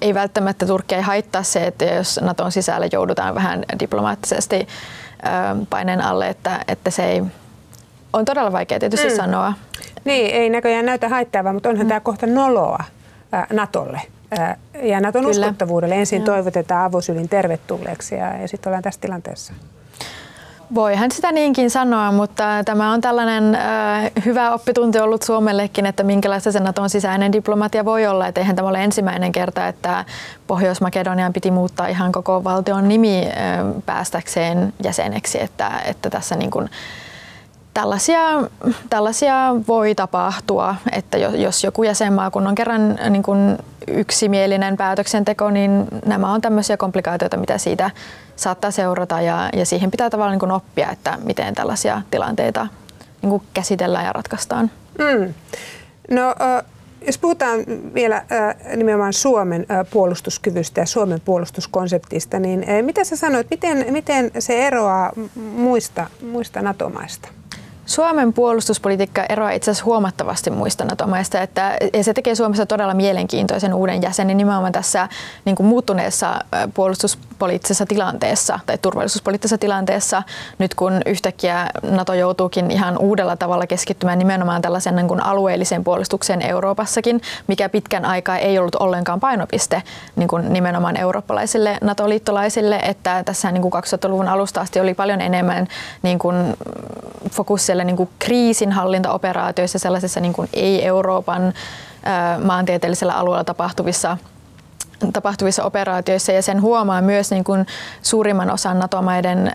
ei 0.00 0.14
välttämättä 0.14 0.66
Turkki 0.66 0.94
ei 0.94 1.02
haittaa 1.02 1.42
se, 1.42 1.66
että 1.66 1.84
jos 1.84 2.20
Naton 2.22 2.52
sisällä 2.52 2.88
joudutaan 2.92 3.34
vähän 3.34 3.64
diplomaattisesti 3.80 4.68
paineen 5.70 6.00
alle, 6.00 6.28
että, 6.28 6.64
että 6.68 6.90
se 6.90 7.04
ei, 7.04 7.22
on 8.12 8.24
todella 8.24 8.52
vaikea 8.52 8.78
tietysti 8.78 9.08
mm. 9.08 9.16
sanoa. 9.16 9.52
Niin, 10.04 10.34
ei 10.34 10.50
näköjään 10.50 10.86
näytä 10.86 11.08
haittaavaa, 11.08 11.52
mutta 11.52 11.68
onhan 11.68 11.86
mm. 11.86 11.88
tämä 11.88 12.00
kohta 12.00 12.26
noloa 12.26 12.84
ää, 13.32 13.46
Natolle 13.52 14.00
ää, 14.38 14.56
ja 14.82 15.00
Naton 15.00 15.22
Kyllä. 15.24 15.46
uskottavuudelle. 15.46 15.94
Ensin 15.94 16.20
ja. 16.20 16.26
toivotetaan 16.26 16.84
avosylin 16.84 17.28
tervetulleeksi 17.28 18.14
ja, 18.14 18.36
ja 18.36 18.48
sitten 18.48 18.70
ollaan 18.70 18.82
tässä 18.82 19.00
tilanteessa. 19.00 19.52
Voihan 20.74 21.10
sitä 21.10 21.32
niinkin 21.32 21.70
sanoa, 21.70 22.12
mutta 22.12 22.44
tämä 22.64 22.92
on 22.92 23.00
tällainen 23.00 23.54
äh, 23.54 24.10
hyvä 24.24 24.50
oppitunti 24.50 24.98
ollut 24.98 25.22
Suomellekin, 25.22 25.86
että 25.86 26.02
minkälaista 26.02 26.52
se 26.52 26.60
Naton 26.60 26.90
sisäinen 26.90 27.32
diplomatia 27.32 27.84
voi 27.84 28.06
olla. 28.06 28.26
Että 28.26 28.40
eihän 28.40 28.56
tämä 28.56 28.68
ole 28.68 28.84
ensimmäinen 28.84 29.32
kerta, 29.32 29.68
että 29.68 30.04
Pohjois-Makedonian 30.46 31.32
piti 31.32 31.50
muuttaa 31.50 31.86
ihan 31.86 32.12
koko 32.12 32.44
valtion 32.44 32.88
nimi 32.88 33.26
äh, 33.26 33.32
päästäkseen 33.86 34.72
jäseneksi. 34.82 35.42
Että, 35.42 35.70
että 35.84 36.10
tässä 36.10 36.36
niin 36.36 36.50
kuin, 36.50 36.70
tällaisia, 37.80 38.20
tällaisia 38.90 39.34
voi 39.68 39.94
tapahtua, 39.94 40.74
että 40.92 41.18
jos 41.18 41.64
joku 41.64 41.82
jäsenmaa, 41.82 42.30
kun 42.30 42.46
on 42.46 42.54
kerran 42.54 42.98
niin 43.10 43.22
kuin 43.22 43.58
yksimielinen 43.88 44.76
päätöksenteko, 44.76 45.50
niin 45.50 45.86
nämä 46.06 46.32
on 46.32 46.40
tämmöisiä 46.40 46.76
komplikaatioita, 46.76 47.36
mitä 47.36 47.58
siitä 47.58 47.90
saattaa 48.36 48.70
seurata 48.70 49.20
ja, 49.20 49.50
ja 49.52 49.66
siihen 49.66 49.90
pitää 49.90 50.10
tavallaan 50.10 50.32
niin 50.32 50.40
kuin 50.40 50.52
oppia, 50.52 50.90
että 50.90 51.18
miten 51.24 51.54
tällaisia 51.54 52.02
tilanteita 52.10 52.66
niin 53.22 53.30
kuin 53.30 53.42
käsitellään 53.54 54.06
ja 54.06 54.12
ratkaistaan. 54.12 54.70
Mm. 54.98 55.34
No, 56.10 56.34
jos 57.06 57.18
puhutaan 57.18 57.60
vielä 57.94 58.24
nimenomaan 58.76 59.12
Suomen 59.12 59.66
puolustuskyvystä 59.90 60.80
ja 60.80 60.86
Suomen 60.86 61.20
puolustuskonseptista, 61.20 62.38
niin 62.38 62.64
mitä 62.82 63.04
sä 63.04 63.16
sanoit, 63.16 63.50
miten, 63.50 63.86
miten 63.90 64.30
se 64.38 64.66
eroaa 64.66 65.12
muista, 65.34 66.06
muista 66.30 66.62
NATO-maista? 66.62 67.28
Suomen 67.90 68.32
puolustuspolitiikka 68.32 69.24
eroaa 69.28 69.50
itse 69.50 69.70
asiassa 69.70 69.84
huomattavasti 69.84 70.50
muista 70.50 70.84
NATO-maista, 70.84 71.42
että, 71.42 71.76
ja 71.92 72.04
se 72.04 72.14
tekee 72.14 72.34
Suomessa 72.34 72.66
todella 72.66 72.94
mielenkiintoisen 72.94 73.74
uuden 73.74 74.02
jäsenen 74.02 74.36
nimenomaan 74.36 74.72
tässä 74.72 75.08
niin 75.44 75.56
kuin 75.56 75.66
muuttuneessa 75.66 76.38
puolustuspoliittisessa 76.74 77.86
tilanteessa 77.86 78.60
tai 78.66 78.78
turvallisuuspoliittisessa 78.78 79.58
tilanteessa, 79.58 80.22
nyt 80.58 80.74
kun 80.74 80.92
yhtäkkiä 81.06 81.66
NATO 81.82 82.14
joutuukin 82.14 82.70
ihan 82.70 82.98
uudella 82.98 83.36
tavalla 83.36 83.66
keskittymään 83.66 84.18
nimenomaan 84.18 84.62
tällaisen 84.62 84.96
niin 84.96 85.08
kuin 85.08 85.22
alueelliseen 85.22 85.84
puolustukseen 85.84 86.42
Euroopassakin, 86.42 87.20
mikä 87.46 87.68
pitkän 87.68 88.04
aikaa 88.04 88.38
ei 88.38 88.58
ollut 88.58 88.74
ollenkaan 88.74 89.20
painopiste 89.20 89.82
niin 90.16 90.28
kuin 90.28 90.52
nimenomaan 90.52 90.96
eurooppalaisille 90.96 91.78
NATO-liittolaisille, 91.80 92.76
että 92.76 93.22
tässä 93.24 93.52
niin 93.52 93.62
kuin 93.62 93.72
2000-luvun 93.74 94.28
alusta 94.28 94.60
asti 94.60 94.80
oli 94.80 94.94
paljon 94.94 95.20
enemmän 95.20 95.68
niin 96.02 96.18
kuin 96.18 96.36
fokus 97.30 97.66
siellä 97.80 97.86
niin 97.86 97.96
kuin 97.96 98.08
kriisinhallintaoperaatioissa, 98.18 99.78
sellaisissa 99.78 100.20
niin 100.20 100.32
kuin 100.32 100.48
ei-Euroopan 100.52 101.52
maantieteellisellä 102.44 103.14
alueella 103.14 103.44
tapahtuvissa 103.44 104.16
tapahtuvissa 105.12 105.64
operaatioissa. 105.64 106.32
Ja 106.32 106.42
sen 106.42 106.62
huomaa 106.62 107.02
myös 107.02 107.30
niin 107.30 107.44
kuin 107.44 107.66
suurimman 108.02 108.50
osan 108.50 108.78
NATO-maiden 108.78 109.52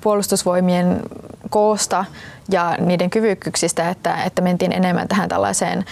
puolustusvoimien 0.00 1.00
koosta 1.50 2.04
ja 2.50 2.76
niiden 2.80 3.10
kyvykkyyksistä, 3.10 3.88
että, 3.88 4.24
että 4.24 4.42
mentiin 4.42 4.72
enemmän 4.72 5.08
tähän 5.08 5.28
tällaiseen 5.28 5.84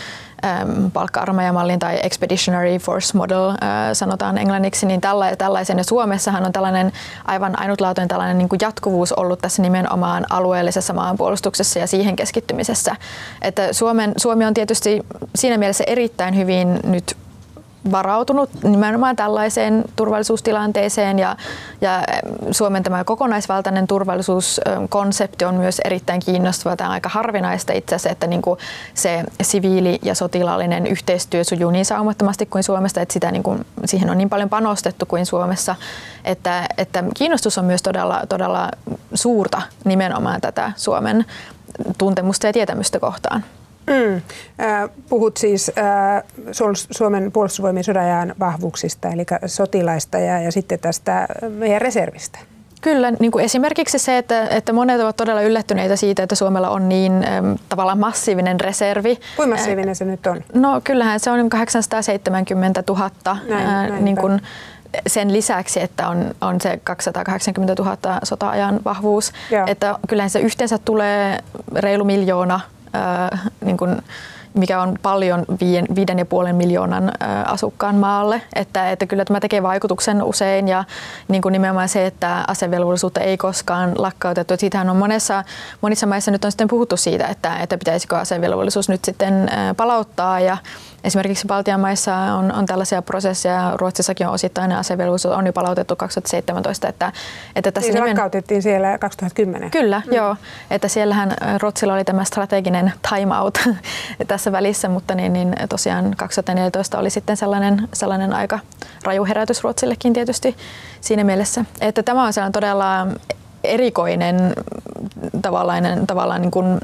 palkka-armeijamallin 0.93 1.79
tai 1.79 1.99
expeditionary 2.03 2.79
force 2.79 3.17
model 3.17 3.51
äh, 3.51 3.57
sanotaan 3.93 4.39
englanniksi, 4.39 4.87
niin 4.87 5.01
tälla, 5.01 5.37
tällaisen. 5.37 5.79
Ja 5.79 5.85
Suomessahan 5.85 6.47
on 6.47 6.53
tällainen 6.53 6.93
aivan 7.25 7.59
ainutlaatuinen 7.59 8.09
tällainen 8.09 8.39
niin 8.39 8.49
kuin 8.49 8.59
jatkuvuus 8.63 9.13
ollut 9.13 9.39
tässä 9.41 9.63
nimenomaan 9.63 10.27
alueellisessa 10.31 10.93
maanpuolustuksessa 10.93 11.79
ja 11.79 11.87
siihen 11.87 12.17
keskittymisessä. 12.17 12.97
Että 13.43 13.73
Suomen, 13.73 14.13
Suomi 14.17 14.45
on 14.45 14.55
tietysti 14.55 15.03
siinä 15.35 15.59
mielessä 15.59 15.85
erittäin 15.87 16.37
hyvin 16.37 16.81
nyt 16.85 17.17
varautunut 17.93 18.51
nimenomaan 18.63 19.17
tällaiseen 19.17 19.85
turvallisuustilanteeseen 19.97 21.19
ja, 21.19 21.37
ja 21.81 22.03
Suomen 22.51 22.83
tämä 22.83 23.05
kokonaisvaltainen 23.05 23.87
turvallisuuskonsepti 23.87 25.45
on 25.45 25.55
myös 25.55 25.81
erittäin 25.85 26.21
kiinnostava. 26.21 26.77
Tämä 26.77 26.89
on 26.89 26.95
aika 26.95 27.09
harvinaista 27.09 27.73
itse 27.73 27.95
asiassa, 27.95 28.11
että 28.11 28.27
niin 28.27 28.43
kuin 28.43 28.59
se 28.95 29.25
siviili- 29.43 29.99
ja 30.03 30.15
sotilaallinen 30.15 30.87
yhteistyö 30.87 31.45
sujuu 31.45 31.71
niin 31.71 31.85
saumattomasti 31.85 32.47
kuin 32.47 32.63
Suomesta, 32.63 33.01
että 33.01 33.13
sitä 33.13 33.31
niin 33.31 33.43
kuin, 33.43 33.67
siihen 33.85 34.11
on 34.11 34.19
niin 34.19 34.31
paljon 34.31 34.49
panostettu 34.49 35.07
kuin 35.07 35.27
Suomessa, 35.27 35.75
että, 36.25 36.67
että 36.79 37.05
kiinnostus 37.15 37.59
on 37.59 37.65
myös 37.65 37.83
todella, 37.83 38.23
todella 38.29 38.71
suurta 39.15 39.63
nimenomaan 39.85 40.41
tätä 40.41 40.73
Suomen 40.77 41.25
tuntemusta 41.99 42.47
ja 42.47 42.53
tietämystä 42.53 43.01
kohtaan. 43.01 43.45
Mm. 43.87 44.21
Puhut 45.09 45.37
siis 45.37 45.73
Suomen 46.91 47.33
puolustusvoimien 47.33 47.85
sodajan 47.85 48.35
vahvuuksista, 48.41 49.09
eli 49.09 49.27
sotilaista 49.47 50.19
ja, 50.19 50.41
ja 50.41 50.53
sitten 50.53 50.79
tästä 50.79 51.27
meidän 51.49 51.81
reservistä. 51.81 52.39
Kyllä, 52.81 53.11
niin 53.11 53.33
kuin 53.33 53.45
esimerkiksi 53.45 53.99
se, 53.99 54.19
että, 54.19 54.49
että 54.49 54.73
monet 54.73 55.01
ovat 55.01 55.17
todella 55.17 55.43
yllättyneitä 55.43 55.97
siitä, 55.97 56.23
että 56.23 56.35
Suomella 56.35 56.71
on 56.71 56.89
niin 56.89 57.13
äm, 57.13 57.59
tavallaan 57.69 57.99
massiivinen 57.99 58.61
reservi. 58.61 59.19
Kuinka 59.37 59.57
massiivinen 59.57 59.97
se 59.97 60.05
nyt 60.05 60.27
on? 60.27 60.45
No 60.55 60.81
kyllähän 60.85 61.21
se 61.21 61.31
on 61.31 61.49
870 61.49 62.83
000 62.89 63.11
näin, 63.25 63.67
ää, 63.67 63.89
näin 63.89 64.05
niin 64.05 64.17
kuin, 64.17 64.41
sen 65.07 65.33
lisäksi, 65.33 65.81
että 65.81 66.09
on, 66.09 66.35
on 66.41 66.61
se 66.61 66.81
280 66.85 67.83
000 67.83 67.97
sota-ajan 68.23 68.81
vahvuus. 68.85 69.33
Joo. 69.51 69.65
Että 69.67 69.99
kyllähän 70.09 70.31
se 70.31 70.41
yhteensä 70.41 70.79
tulee 70.79 71.39
reilu 71.75 72.05
miljoona 72.05 72.61
niin 73.65 73.77
kuin, 73.77 74.03
mikä 74.55 74.81
on 74.81 74.99
paljon 75.03 75.45
viiden, 75.61 75.87
viiden 75.95 76.19
ja 76.19 76.27
puolen 76.27 76.57
miljoonan 76.57 77.13
asukkaan 77.47 77.95
maalle. 77.95 78.43
Että, 78.55 78.91
että 78.91 79.07
kyllä 79.07 79.25
tämä 79.25 79.41
tekee 79.41 79.63
vaikutuksen 79.63 80.23
usein 80.23 80.69
ja 80.69 80.85
niin 81.29 81.43
kuin 81.43 81.53
nimenomaan 81.53 81.89
se, 81.89 82.07
että 82.07 82.45
asevelvollisuutta 82.49 83.21
ei 83.21 83.37
koskaan 83.37 83.93
lakkautettu. 83.97 84.55
Että 84.55 84.61
siitähän 84.61 84.91
on 84.91 84.97
monessa, 84.97 85.45
monissa 85.81 86.07
maissa 86.07 86.31
nyt 86.31 86.45
on 86.45 86.53
sitten 86.53 86.69
puhuttu 86.69 86.97
siitä, 86.97 87.27
että, 87.27 87.59
että 87.59 87.79
pitäisikö 87.79 88.17
asevelvollisuus 88.19 88.89
nyt 88.89 89.05
sitten 89.05 89.51
palauttaa 89.77 90.41
ja 90.41 90.57
Esimerkiksi 91.07 91.47
Baltian 91.47 91.81
maissa 91.81 92.15
on, 92.17 92.53
on 92.53 92.67
tällaisia 92.67 93.03
prosesseja, 93.03 93.73
Ruotsissakin 93.75 94.27
on 94.27 94.33
osittainen 94.33 94.79
asevelvollisuus, 94.79 95.35
on 95.35 95.47
jo 95.47 95.53
palautettu 95.53 95.97
2017. 95.97 96.89
Että, 96.89 97.13
että 97.57 97.73
tässä 97.73 97.89
niin 97.89 97.93
se 97.93 97.99
nimen... 97.99 98.11
lakkautettiin 98.11 98.63
siellä 98.63 98.99
2010. 98.99 99.71
Kyllä, 99.71 100.03
mm. 100.07 100.13
joo. 100.13 100.37
Että 100.71 100.89
siellähän 100.89 101.35
Ruotsilla 101.63 101.95
oli 101.95 102.05
tämä 102.05 102.25
strateginen 102.25 102.93
timeout 103.11 103.59
tässä 104.29 104.53
välissä, 104.53 104.89
mutta 104.89 105.15
niin, 105.15 105.33
niin 105.33 105.55
tosiaan 105.69 106.15
2014 106.17 106.99
oli 106.99 107.11
sitten 107.11 107.37
sellainen, 107.37 107.89
sellainen 107.93 108.33
aika 108.33 108.59
raju 109.05 109.25
herätys 109.25 109.65
Ruotsillekin 109.65 110.13
tietysti 110.13 110.57
siinä 111.01 111.25
mielessä. 111.25 111.65
Että 111.81 112.03
tämä 112.03 112.25
on 112.25 112.33
sellainen 112.33 112.53
todella 112.53 113.07
erikoinen 113.65 114.55
tavallaan, 115.43 116.07
tavallaan 116.07 116.41
niin 116.41 116.51
kuin 116.51 116.81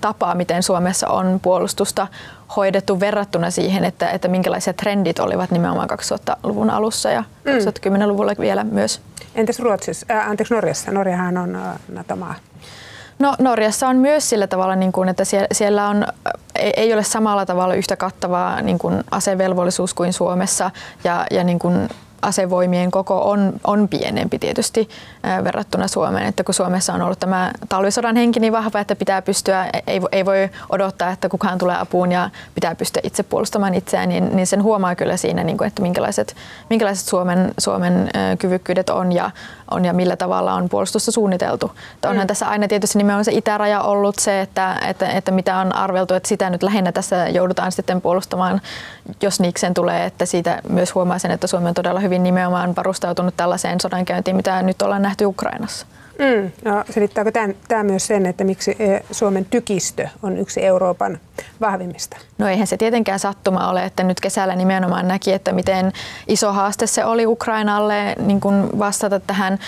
tapa, 0.00 0.34
miten 0.34 0.62
Suomessa 0.62 1.08
on 1.08 1.40
puolustusta 1.42 2.06
hoidettu 2.56 3.00
verrattuna 3.00 3.50
siihen, 3.50 3.84
että, 3.84 4.10
että 4.10 4.28
minkälaisia 4.28 4.72
trendit 4.72 5.18
olivat 5.18 5.50
nimenomaan 5.50 5.88
2000-luvun 5.90 6.70
alussa 6.70 7.10
ja 7.10 7.24
mm. 7.44 7.52
2010-luvulla 7.52 8.32
vielä 8.38 8.64
myös. 8.64 9.00
Entäs 9.34 9.58
Ruotsissa, 9.58 10.06
äh, 10.10 10.30
anteeksi 10.30 10.54
Norjassa? 10.54 10.92
Norjahan 10.92 11.36
on 11.36 11.56
äh, 11.56 11.74
NATO-maa. 11.92 12.34
No 13.18 13.34
Norjassa 13.38 13.88
on 13.88 13.96
myös 13.96 14.30
sillä 14.30 14.46
tavalla, 14.46 14.76
niin 14.76 14.92
kuin, 14.92 15.08
että 15.08 15.24
siellä 15.52 15.88
on, 15.88 16.06
ei 16.54 16.94
ole 16.94 17.04
samalla 17.04 17.46
tavalla 17.46 17.74
yhtä 17.74 17.96
kattavaa 17.96 18.62
niin 18.62 18.78
kuin 18.78 19.04
asevelvollisuus 19.10 19.94
kuin 19.94 20.12
Suomessa 20.12 20.70
ja, 21.04 21.26
ja 21.30 21.44
niin 21.44 21.58
kuin 21.58 21.88
asevoimien 22.22 22.90
koko 22.90 23.30
on, 23.30 23.52
on 23.64 23.88
pienempi 23.88 24.38
tietysti 24.38 24.88
ää, 25.22 25.44
verrattuna 25.44 25.88
Suomeen. 25.88 26.26
Että 26.26 26.44
kun 26.44 26.54
Suomessa 26.54 26.94
on 26.94 27.02
ollut 27.02 27.20
tämä 27.20 27.52
talvisodan 27.68 28.16
henki 28.16 28.40
niin 28.40 28.52
vahva, 28.52 28.80
että 28.80 28.96
pitää 28.96 29.22
pystyä, 29.22 29.66
ei, 29.86 30.00
ei 30.12 30.24
voi 30.24 30.50
odottaa, 30.70 31.10
että 31.10 31.28
kukaan 31.28 31.58
tulee 31.58 31.76
apuun 31.78 32.12
ja 32.12 32.30
pitää 32.54 32.74
pystyä 32.74 33.02
itse 33.04 33.22
puolustamaan 33.22 33.74
itseään, 33.74 34.08
niin, 34.08 34.36
niin 34.36 34.46
sen 34.46 34.62
huomaa 34.62 34.94
kyllä 34.94 35.16
siinä, 35.16 35.44
niin 35.44 35.58
kuin, 35.58 35.68
että 35.68 35.82
minkälaiset, 35.82 36.36
minkälaiset 36.70 37.08
Suomen, 37.08 37.54
Suomen 37.58 38.10
kyvykkyydet 38.38 38.90
on 38.90 39.12
ja, 39.12 39.30
on 39.70 39.84
ja 39.84 39.92
millä 39.92 40.16
tavalla 40.16 40.54
on 40.54 40.68
puolustusta 40.68 41.12
suunniteltu. 41.12 41.72
Että 41.94 42.08
onhan 42.08 42.24
mm. 42.24 42.28
tässä 42.28 42.48
aina 42.48 42.68
tietysti 42.68 42.98
nimenomaan 42.98 43.24
se 43.24 43.32
itäraja 43.32 43.80
ollut 43.80 44.18
se, 44.18 44.40
että, 44.40 44.78
että, 44.86 45.08
että 45.08 45.30
mitä 45.30 45.56
on 45.56 45.74
arveltu, 45.74 46.14
että 46.14 46.28
sitä 46.28 46.50
nyt 46.50 46.62
lähinnä 46.62 46.92
tässä 46.92 47.28
joudutaan 47.28 47.72
sitten 47.72 48.00
puolustamaan, 48.00 48.60
jos 49.22 49.40
niiksen 49.40 49.74
tulee, 49.74 50.04
että 50.04 50.26
siitä 50.26 50.62
myös 50.68 50.94
huomaa 50.94 51.18
sen, 51.18 51.30
että 51.30 51.46
Suomi 51.46 51.68
on 51.68 51.74
todella 51.74 52.00
hyvin 52.00 52.22
nimenomaan 52.22 52.76
varustautunut 52.76 53.36
tällaiseen 53.36 53.80
sodankäyntiin, 53.80 54.36
mitä 54.36 54.62
nyt 54.62 54.82
ollaan 54.82 55.02
nähty 55.02 55.24
Ukrainassa. 55.24 55.86
Mm. 56.18 56.50
No, 56.64 56.84
selittääkö 56.90 57.32
tämä, 57.68 57.82
myös 57.82 58.06
sen, 58.06 58.26
että 58.26 58.44
miksi 58.44 58.76
e, 58.78 59.00
Suomen 59.10 59.44
tykistö 59.44 60.08
on 60.22 60.38
yksi 60.38 60.64
Euroopan 60.64 61.18
vahvimmista? 61.60 62.16
No 62.38 62.48
eihän 62.48 62.66
se 62.66 62.76
tietenkään 62.76 63.18
sattuma 63.18 63.70
ole, 63.70 63.84
että 63.84 64.02
nyt 64.02 64.20
kesällä 64.20 64.56
nimenomaan 64.56 65.08
näki, 65.08 65.32
että 65.32 65.52
miten 65.52 65.92
iso 66.28 66.52
haaste 66.52 66.86
se 66.86 67.04
oli 67.04 67.26
Ukrainalle 67.26 68.14
niin 68.18 68.40
kuin 68.40 68.78
vastata 68.78 69.20
tähän 69.20 69.58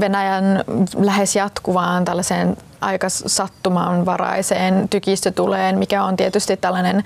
Venäjän 0.00 0.64
lähes 0.98 1.36
jatkuvaan 1.36 2.04
tällaiseen 2.04 2.56
aika 2.80 3.08
sattumanvaraiseen 3.08 4.88
tykistötuleen, 4.88 5.78
mikä 5.78 6.04
on 6.04 6.16
tietysti 6.16 6.56
tällainen 6.56 7.04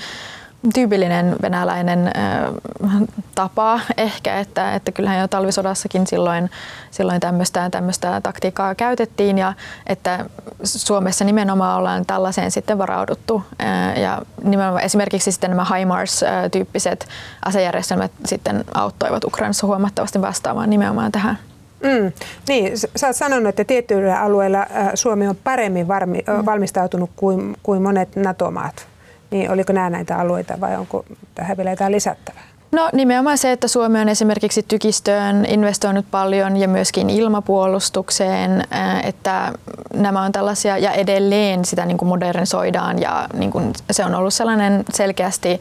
tyypillinen 0.75 1.37
venäläinen 1.43 2.07
äh, 2.07 3.03
tapa 3.35 3.81
ehkä, 3.97 4.39
että, 4.39 4.75
että 4.75 4.93
kyllähän 4.93 5.21
jo 5.21 5.29
talvisodassakin 5.29 6.07
silloin, 6.07 6.51
silloin 6.91 7.21
tämmöistä, 7.21 7.71
tämmöistä 7.71 8.21
taktiikkaa 8.21 8.75
käytettiin 8.75 9.39
ja 9.39 9.53
että 9.87 10.25
Suomessa 10.65 11.25
nimenomaan 11.25 11.79
ollaan 11.79 12.07
tällaiseen 12.07 12.51
sitten 12.51 12.79
varauduttu 12.79 13.43
äh, 13.63 13.99
ja 13.99 14.23
nimenomaan 14.45 14.85
esimerkiksi 14.85 15.33
sitten 15.33 15.51
nämä 15.51 15.65
HIMARS-tyyppiset 15.65 17.09
asejärjestelmät 17.45 18.13
sitten 18.25 18.65
auttoivat 18.75 19.25
Ukrainassa 19.25 19.67
huomattavasti 19.67 20.21
vastaamaan 20.21 20.71
nimenomaan 20.71 21.13
tähän. 21.13 21.39
Mm, 21.83 22.13
niin, 22.49 22.73
sä 22.97 23.07
oot 23.07 23.17
sanonut, 23.17 23.49
että 23.49 23.65
tietyillä 23.65 24.21
alueilla 24.21 24.67
Suomi 24.95 25.29
on 25.29 25.37
paremmin 25.45 25.89
varmi, 25.89 26.19
mm. 26.19 26.47
valmistautunut 26.47 27.11
kuin, 27.17 27.57
kuin 27.63 27.83
monet 27.83 28.17
NATO-maat. 28.17 28.87
Niin 29.31 29.51
oliko 29.51 29.73
nämä 29.73 29.91
näitä 29.91 30.19
alueita 30.19 30.61
vai 30.61 30.77
onko 30.77 31.05
tähän 31.35 31.57
vielä 31.57 31.71
jotain 31.71 31.93
lisättävää? 31.93 32.43
No 32.73 32.91
nimenomaan 32.93 33.39
se, 33.39 33.53
että 33.53 33.69
Suomi 33.69 34.01
on 34.01 34.09
esimerkiksi 34.09 34.63
tykistöön 34.63 35.45
investoinut 35.49 36.07
paljon 36.11 36.57
ja 36.57 36.69
myöskin 36.69 37.11
ilmapuolustukseen, 37.11 38.65
että 39.05 39.53
nämä 39.95 40.23
on 40.23 40.33
tällaisia 40.33 40.79
ja 40.79 40.93
edelleen 40.93 41.65
sitä 41.65 41.87
niin 41.87 41.99
kuin 41.99 42.09
modernisoidaan 42.09 43.01
ja 43.01 43.29
niin 43.35 43.51
kuin 43.51 43.73
se 43.91 44.05
on 44.05 44.15
ollut 44.15 44.35
sellainen 44.35 44.85
selkeästi 44.93 45.61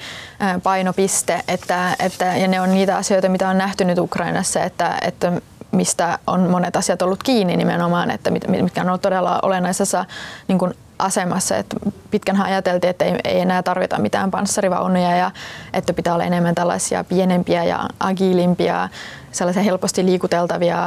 painopiste, 0.64 1.42
että, 1.48 1.96
että, 2.00 2.26
ja 2.26 2.48
ne 2.48 2.62
on 2.62 2.72
niitä 2.72 2.98
asioita, 2.98 3.30
mitä 3.30 3.50
on 3.50 3.58
nähty 3.58 3.86
nyt 3.86 4.00
Ukrainassa, 4.00 4.64
että, 4.64 4.98
että 5.02 5.32
mistä 5.72 6.20
on 6.28 6.50
monet 6.50 6.76
asiat 6.76 7.02
ollut 7.02 7.24
kiinni 7.24 7.58
nimenomaan, 7.58 8.12
että 8.12 8.32
mitkä 8.32 8.82
on 8.82 8.88
ollut 8.88 9.02
todella 9.02 9.40
olennaisessa 9.42 10.06
niin 10.48 10.60
kuin 10.60 10.74
asemassa. 11.00 11.58
Että 11.58 11.76
pitkänhän 12.12 12.48
ajateltiin, 12.48 12.90
että 12.90 13.06
ei, 13.06 13.16
ei 13.24 13.40
enää 13.40 13.64
tarvita 13.64 14.00
mitään 14.00 14.32
panssarivaunuja 14.32 15.16
ja 15.16 15.32
että 15.74 15.94
pitää 15.94 16.14
olla 16.14 16.24
enemmän 16.24 16.56
tällaisia 16.56 17.04
pienempiä 17.04 17.64
ja 17.64 17.90
agiilimpia, 18.00 18.90
sellaisia 19.32 19.64
helposti 19.64 20.06
liikuteltavia 20.06 20.78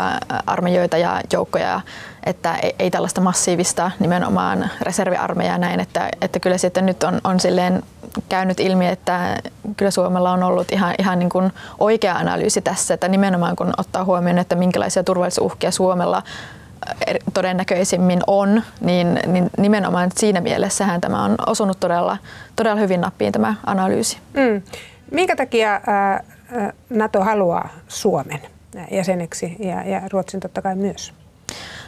armeijoita 0.46 0.98
ja 0.98 1.20
joukkoja, 1.32 1.80
että 2.26 2.56
ei, 2.56 2.74
ei 2.78 2.90
tällaista 2.90 3.20
massiivista 3.20 3.90
nimenomaan 3.98 4.70
reserviarmeijaa 4.80 5.58
näin, 5.58 5.80
että, 5.80 6.08
että 6.20 6.40
kyllä 6.40 6.58
sitten 6.58 6.86
nyt 6.86 7.02
on, 7.02 7.20
on 7.24 7.40
silleen 7.40 7.82
käynyt 8.28 8.60
ilmi, 8.60 8.88
että 8.88 9.36
kyllä 9.76 9.90
Suomella 9.90 10.32
on 10.32 10.42
ollut 10.42 10.72
ihan, 10.72 10.94
ihan 10.98 11.18
niin 11.18 11.28
kuin 11.28 11.52
oikea 11.78 12.14
analyysi 12.14 12.60
tässä, 12.60 12.94
että 12.94 13.08
nimenomaan 13.08 13.56
kun 13.56 13.74
ottaa 13.76 14.04
huomioon, 14.04 14.38
että 14.38 14.54
minkälaisia 14.54 15.04
turvallisuusuhkia 15.04 15.70
Suomella 15.70 16.22
todennäköisimmin 17.34 18.20
on, 18.26 18.62
niin, 18.80 19.20
niin 19.26 19.50
nimenomaan 19.58 20.10
siinä 20.16 20.40
mielessähän 20.40 21.00
tämä 21.00 21.24
on 21.24 21.34
osunut 21.46 21.80
todella, 21.80 22.16
todella 22.56 22.80
hyvin 22.80 23.00
nappiin 23.00 23.32
tämä 23.32 23.54
analyysi. 23.66 24.18
Mm. 24.34 24.62
Minkä 25.10 25.36
takia 25.36 25.80
NATO 26.90 27.20
haluaa 27.20 27.68
Suomen 27.88 28.40
jäseneksi 28.90 29.56
ja, 29.58 29.82
ja 29.82 30.02
Ruotsin 30.12 30.40
totta 30.40 30.62
kai 30.62 30.76
myös? 30.76 31.12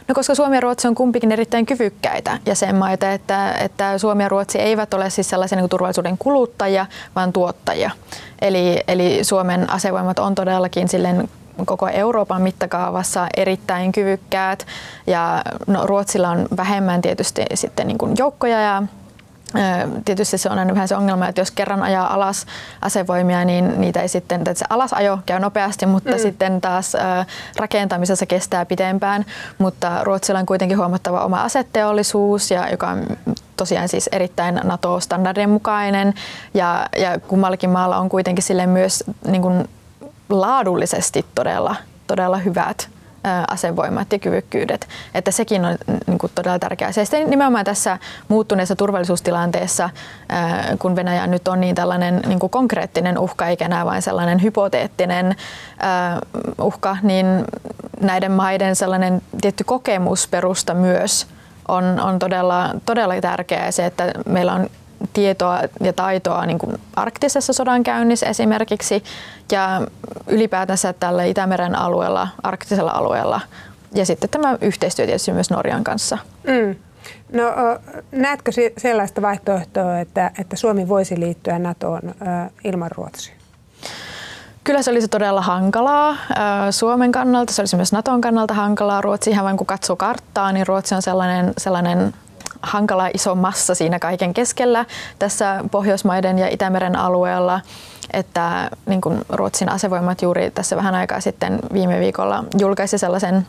No 0.07 0.15
koska 0.15 0.35
Suomi 0.35 0.55
ja 0.55 0.61
Ruotsi 0.61 0.87
on 0.87 0.95
kumpikin 0.95 1.31
erittäin 1.31 1.65
kyvykkäitä 1.65 2.37
jäsenmaita, 2.45 3.11
että, 3.11 3.51
että 3.51 3.97
Suomi 3.97 4.23
ja 4.23 4.29
Ruotsi 4.29 4.59
eivät 4.59 4.93
ole 4.93 5.09
siis 5.09 5.29
sellaisia 5.29 5.57
niin 5.57 5.69
turvallisuuden 5.69 6.17
kuluttajia, 6.17 6.85
vaan 7.15 7.33
tuottajia. 7.33 7.91
Eli, 8.41 8.83
eli 8.87 9.23
Suomen 9.23 9.69
asevoimat 9.69 10.19
on 10.19 10.35
todellakin 10.35 10.87
silleen 10.87 11.29
koko 11.65 11.87
Euroopan 11.87 12.41
mittakaavassa 12.41 13.27
erittäin 13.37 13.91
kyvykkäät 13.91 14.65
ja 15.07 15.41
no, 15.67 15.85
Ruotsilla 15.85 16.29
on 16.29 16.47
vähemmän 16.57 17.01
tietysti 17.01 17.45
sitten 17.53 17.87
niin 17.87 17.97
kuin 17.97 18.15
joukkoja 18.17 18.61
ja 18.61 18.83
Tietysti 20.05 20.37
se 20.37 20.49
on 20.49 20.59
aina 20.59 20.73
vähän 20.73 20.87
se 20.87 20.95
ongelma, 20.95 21.27
että 21.27 21.41
jos 21.41 21.51
kerran 21.51 21.83
ajaa 21.83 22.13
alas 22.13 22.45
asevoimia, 22.81 23.45
niin 23.45 23.81
niitä 23.81 24.01
ei 24.01 24.07
sitten, 24.07 24.39
että 24.39 24.53
se 24.53 24.65
alasajo 24.69 25.19
käy 25.25 25.39
nopeasti, 25.39 25.85
mutta 25.85 26.11
mm. 26.11 26.19
sitten 26.19 26.61
taas 26.61 26.93
rakentamisessa 27.57 28.25
kestää 28.25 28.65
pitempään. 28.65 29.25
Mutta 29.57 30.03
Ruotsilla 30.03 30.39
on 30.39 30.45
kuitenkin 30.45 30.77
huomattava 30.77 31.25
oma 31.25 31.41
asetteollisuus, 31.41 32.51
ja, 32.51 32.69
joka 32.69 32.87
on 32.87 33.05
tosiaan 33.57 33.89
siis 33.89 34.09
erittäin 34.11 34.61
NATO-standardien 34.63 35.49
mukainen. 35.49 36.13
Ja, 36.53 36.89
ja 36.97 37.19
kummallakin 37.19 37.69
maalla 37.69 37.97
on 37.97 38.09
kuitenkin 38.09 38.43
sille 38.43 38.67
myös 38.67 39.03
niin 39.27 39.41
kuin 39.41 39.69
laadullisesti 40.29 41.25
todella, 41.35 41.75
todella 42.07 42.37
hyvät 42.37 42.89
asevoimat 43.47 44.11
ja 44.11 44.19
kyvykkyydet. 44.19 44.87
Että 45.13 45.31
sekin 45.31 45.65
on 45.65 45.77
niin 46.07 46.17
kuin 46.17 46.31
todella 46.35 46.59
tärkeää. 46.59 46.91
Se 46.91 47.05
sitten 47.05 47.29
nimenomaan 47.29 47.65
tässä 47.65 47.97
muuttuneessa 48.27 48.75
turvallisuustilanteessa, 48.75 49.89
kun 50.79 50.95
Venäjä 50.95 51.27
nyt 51.27 51.47
on 51.47 51.61
niin 51.61 51.75
tällainen 51.75 52.21
niin 52.25 52.39
kuin 52.39 52.49
konkreettinen 52.49 53.17
uhka, 53.17 53.47
eikä 53.47 53.65
enää 53.65 53.85
vain 53.85 54.01
sellainen 54.01 54.41
hypoteettinen 54.41 55.35
uhka, 56.61 56.97
niin 57.01 57.25
näiden 58.01 58.31
maiden 58.31 58.75
sellainen 58.75 59.21
tietty 59.41 59.63
kokemusperusta 59.63 60.73
myös 60.73 61.27
on, 61.67 61.99
on 61.99 62.19
todella, 62.19 62.69
todella 62.85 63.21
tärkeää. 63.21 63.71
Se, 63.71 63.85
että 63.85 64.11
meillä 64.25 64.53
on 64.53 64.69
tietoa 65.15 65.59
ja 65.81 65.93
taitoa 65.93 66.45
niin 66.45 66.59
kuin 66.59 66.77
arktisessa 66.95 67.53
sodankäynnissä 67.53 68.25
esimerkiksi 68.25 69.03
ja 69.51 69.81
ylipäätänsä 70.27 70.93
tällä 70.93 71.23
Itämeren 71.23 71.75
alueella, 71.75 72.27
arktisella 72.43 72.91
alueella 72.91 73.41
ja 73.93 74.05
sitten 74.05 74.29
tämä 74.29 74.57
yhteistyö 74.61 75.05
tietysti 75.05 75.31
myös 75.31 75.49
Norjan 75.49 75.83
kanssa. 75.83 76.17
Mm. 76.43 76.75
No, 77.33 77.43
näetkö 78.11 78.51
sellaista 78.77 79.21
vaihtoehtoa, 79.21 79.99
että, 79.99 80.31
että 80.39 80.55
Suomi 80.55 80.87
voisi 80.87 81.19
liittyä 81.19 81.59
NATOon 81.59 82.01
ilman 82.63 82.91
Ruotsia? 82.91 83.35
Kyllä 84.63 84.81
se 84.81 84.91
olisi 84.91 85.07
todella 85.07 85.41
hankalaa 85.41 86.17
Suomen 86.71 87.11
kannalta, 87.11 87.53
se 87.53 87.61
olisi 87.61 87.75
myös 87.75 87.91
Naton 87.91 88.21
kannalta 88.21 88.53
hankalaa. 88.53 89.01
Ruotsi 89.01 89.29
ihan 89.29 89.45
vain 89.45 89.57
kun 89.57 89.67
katsoo 89.67 89.95
karttaa, 89.95 90.51
niin 90.51 90.67
Ruotsi 90.67 90.95
on 90.95 91.01
sellainen, 91.01 91.53
sellainen 91.57 92.13
hankala 92.65 93.09
iso 93.13 93.35
massa 93.35 93.75
siinä 93.75 93.99
kaiken 93.99 94.33
keskellä 94.33 94.85
tässä 95.19 95.63
Pohjoismaiden 95.71 96.39
ja 96.39 96.47
Itämeren 96.47 96.95
alueella, 96.95 97.61
että 98.13 98.69
niin 98.85 99.01
kuin 99.01 99.21
Ruotsin 99.29 99.69
asevoimat 99.69 100.21
juuri 100.21 100.51
tässä 100.51 100.75
vähän 100.75 100.95
aikaa 100.95 101.19
sitten 101.19 101.59
viime 101.73 101.99
viikolla 101.99 102.43
julkaisi 102.59 102.97
sellaisen 102.97 103.47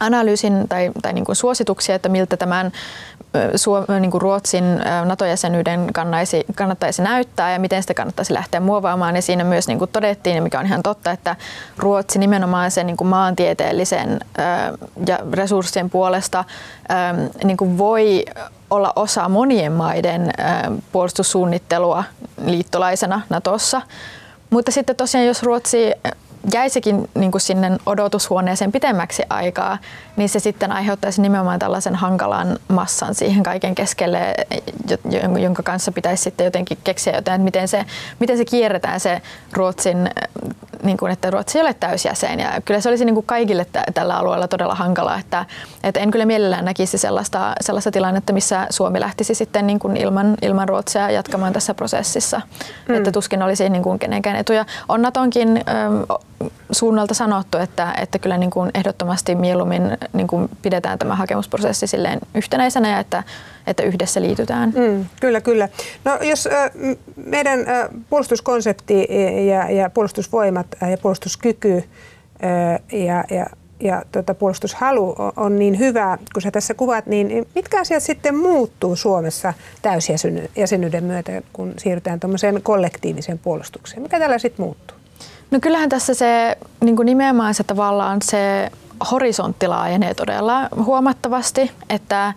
analyysin 0.00 0.68
tai, 0.68 0.90
tai 1.02 1.12
niin 1.12 1.24
kuin 1.24 1.36
suosituksia, 1.36 1.94
että 1.94 2.08
miltä 2.08 2.36
tämän 2.36 2.72
niin 4.00 4.10
kuin 4.10 4.22
Ruotsin 4.22 4.64
NATO-jäsenyyden 5.04 5.92
kannaisi, 5.92 6.44
kannattaisi 6.54 7.02
näyttää 7.02 7.52
ja 7.52 7.58
miten 7.58 7.82
sitä 7.82 7.94
kannattaisi 7.94 8.34
lähteä 8.34 8.60
muovaamaan. 8.60 9.16
Ja 9.16 9.22
siinä 9.22 9.44
myös 9.44 9.68
niin 9.68 9.78
kuin 9.78 9.90
todettiin, 9.92 10.42
mikä 10.42 10.60
on 10.60 10.66
ihan 10.66 10.82
totta, 10.82 11.10
että 11.10 11.36
Ruotsi 11.78 12.18
nimenomaan 12.18 12.70
sen 12.70 12.86
niin 12.86 12.96
kuin 12.96 13.08
maantieteellisen 13.08 14.20
ja 15.06 15.18
resurssien 15.32 15.90
puolesta 15.90 16.44
niin 17.44 17.56
kuin 17.56 17.78
voi 17.78 18.24
olla 18.70 18.92
osa 18.96 19.28
monien 19.28 19.72
maiden 19.72 20.32
puolustussuunnittelua 20.92 22.04
liittolaisena 22.44 23.20
Natossa. 23.30 23.82
Mutta 24.50 24.70
sitten 24.70 24.96
tosiaan, 24.96 25.26
jos 25.26 25.42
Ruotsi 25.42 25.92
jäisikin 26.52 27.10
niin 27.14 27.30
kuin 27.30 27.40
sinne 27.40 27.70
odotushuoneeseen 27.86 28.72
pitemmäksi 28.72 29.22
aikaa, 29.30 29.78
niin 30.16 30.28
se 30.28 30.38
sitten 30.38 30.72
aiheuttaisi 30.72 31.22
nimenomaan 31.22 31.58
tällaisen 31.58 31.94
hankalan 31.94 32.58
massan 32.68 33.14
siihen 33.14 33.42
kaiken 33.42 33.74
keskelle, 33.74 34.34
jonka 35.40 35.62
kanssa 35.62 35.92
pitäisi 35.92 36.22
sitten 36.22 36.44
jotenkin 36.44 36.78
keksiä 36.84 37.16
jotain, 37.16 37.34
että 37.34 37.44
miten 37.44 37.68
se, 37.68 37.84
miten 38.20 38.36
se 38.36 38.44
kierretään 38.44 39.00
se 39.00 39.22
Ruotsin, 39.52 40.10
niin 40.82 40.96
kuin, 40.96 41.12
että 41.12 41.30
Ruotsi 41.30 41.58
ei 41.58 41.62
ole 41.62 41.74
täysjäsen. 41.74 42.40
Ja 42.40 42.60
kyllä 42.64 42.80
se 42.80 42.88
olisi 42.88 43.04
niin 43.04 43.14
kuin 43.14 43.26
kaikille 43.26 43.64
t- 43.64 43.94
tällä 43.94 44.16
alueella 44.16 44.48
todella 44.48 44.74
hankalaa, 44.74 45.18
että, 45.18 45.46
että 45.84 46.00
en 46.00 46.10
kyllä 46.10 46.26
mielellään 46.26 46.64
näkisi 46.64 46.98
sellaista, 46.98 47.52
sellaista 47.60 47.90
tilannetta, 47.90 48.32
missä 48.32 48.66
Suomi 48.70 49.00
lähtisi 49.00 49.34
sitten 49.34 49.66
niin 49.66 49.78
kuin 49.78 49.96
ilman, 49.96 50.34
ilman 50.42 50.68
Ruotsia 50.68 51.10
jatkamaan 51.10 51.52
tässä 51.52 51.74
prosessissa. 51.74 52.40
Mm. 52.88 52.94
Että 52.94 53.12
tuskin 53.12 53.42
olisi 53.42 53.68
niin 53.68 53.82
kuin 53.82 53.98
kenenkään 53.98 54.36
etuja. 54.36 54.64
On 54.88 55.02
Natonkin 55.02 55.64
suunnalta 56.72 57.14
sanottu, 57.14 57.58
että, 57.58 57.94
että 58.00 58.18
kyllä 58.18 58.36
niin 58.36 58.50
kuin 58.50 58.70
ehdottomasti 58.74 59.34
mieluummin 59.34 59.98
niin 60.12 60.26
kuin 60.26 60.48
pidetään 60.62 60.98
tämä 60.98 61.16
hakemusprosessi 61.16 61.86
silleen 61.86 62.20
yhtenäisenä 62.34 62.90
ja 62.90 62.98
että, 62.98 63.22
että 63.66 63.82
yhdessä 63.82 64.22
liitytään. 64.22 64.72
Mm, 64.76 65.06
kyllä, 65.20 65.40
kyllä. 65.40 65.68
No 66.04 66.18
jos 66.20 66.46
äh, 66.46 66.70
meidän 67.16 67.60
äh, 67.60 67.88
puolustuskonsepti 68.10 69.08
ja, 69.48 69.70
ja 69.70 69.90
puolustusvoimat 69.90 70.66
äh, 70.82 70.90
ja 70.90 70.98
puolustuskyky 70.98 71.76
äh, 71.76 73.00
ja, 73.00 73.24
ja 73.30 73.46
ja 73.80 74.02
tuota, 74.12 74.34
puolustushalu 74.34 75.14
on 75.36 75.58
niin 75.58 75.78
hyvä, 75.78 76.18
kun 76.32 76.42
sä 76.42 76.50
tässä 76.50 76.74
kuvat, 76.74 77.06
niin 77.06 77.46
mitkä 77.54 77.80
asiat 77.80 78.02
sitten 78.02 78.36
muuttuu 78.36 78.96
Suomessa 78.96 79.54
täysjäsenyyden 79.82 81.04
myötä, 81.04 81.42
kun 81.52 81.74
siirrytään 81.78 82.20
tuommoiseen 82.20 82.62
kollektiiviseen 82.62 83.38
puolustukseen? 83.38 84.02
Mikä 84.02 84.18
tällä 84.18 84.38
sitten 84.38 84.66
muuttuu? 84.66 84.96
No 85.50 85.60
kyllähän 85.60 85.88
tässä 85.88 86.14
se 86.14 86.56
niin 86.80 86.96
kuin 86.96 87.06
nimenomaan 87.06 87.54
se 87.54 87.64
tavallaan 87.64 88.22
se 88.22 88.70
horisontti 89.10 89.68
laajenee 89.68 90.14
todella 90.14 90.68
huomattavasti, 90.84 91.70
että, 91.90 92.32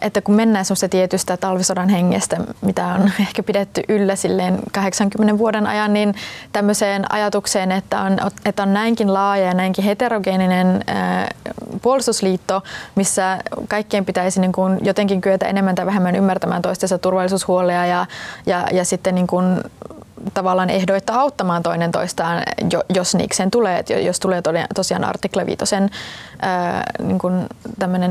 että 0.00 0.20
kun 0.20 0.34
mennään 0.34 0.64
semmoista 0.64 0.88
tietystä 0.88 1.36
talvisodan 1.36 1.88
hengestä, 1.88 2.36
mitä 2.60 2.86
on 2.86 3.10
ehkä 3.20 3.42
pidetty 3.42 3.82
yllä 3.88 4.16
silleen 4.16 4.58
80 4.72 5.38
vuoden 5.38 5.66
ajan, 5.66 5.92
niin 5.92 6.14
tämmöiseen 6.52 7.12
ajatukseen, 7.12 7.72
että 7.72 8.00
on, 8.00 8.18
että 8.44 8.62
on 8.62 8.74
näinkin 8.74 9.14
laaja 9.14 9.44
ja 9.44 9.54
näinkin 9.54 9.84
heterogeeninen 9.84 10.84
ää, 10.86 11.28
puolustusliitto, 11.82 12.62
missä 12.94 13.38
kaikkien 13.68 14.04
pitäisi 14.04 14.40
niin 14.40 14.52
kuin 14.52 14.78
jotenkin 14.82 15.20
kyetä 15.20 15.46
enemmän 15.46 15.74
tai 15.74 15.86
vähemmän 15.86 16.16
ymmärtämään 16.16 16.62
toistensa 16.62 16.98
turvallisuushuolia 16.98 17.86
ja, 17.86 18.06
ja, 18.46 18.66
ja 18.72 18.84
sitten 18.84 19.14
niin 19.14 19.26
kuin 19.26 19.60
tavallaan 20.34 20.70
ehdoitta 20.70 21.14
auttamaan 21.14 21.62
toinen 21.62 21.92
toistaan, 21.92 22.42
jos 22.94 23.14
niikseen 23.14 23.50
tulee, 23.50 23.78
että 23.78 23.92
jos 23.92 24.20
tulee 24.20 24.42
tosiaan 24.74 25.04
artikla 25.04 25.46
viitosen, 25.46 25.90
niin 27.02 27.18
kuin 27.18 27.46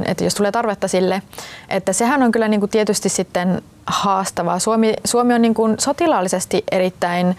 että 0.06 0.24
jos 0.24 0.36
tulee 0.36 0.52
tarvetta 0.52 0.88
sille, 0.88 1.21
että 1.69 1.93
sehän 1.93 2.24
on 2.24 2.32
kyllä 2.32 2.47
niin 2.47 2.60
kuin 2.60 2.69
tietysti 2.69 3.10
sitten 3.10 3.62
haastavaa. 3.88 4.60
Suomi, 4.60 4.93
Suomi 5.06 5.34
on 5.34 5.41
niin 5.41 5.54
kuin 5.54 5.76
sotilaallisesti 5.80 6.63
erittäin 6.71 7.38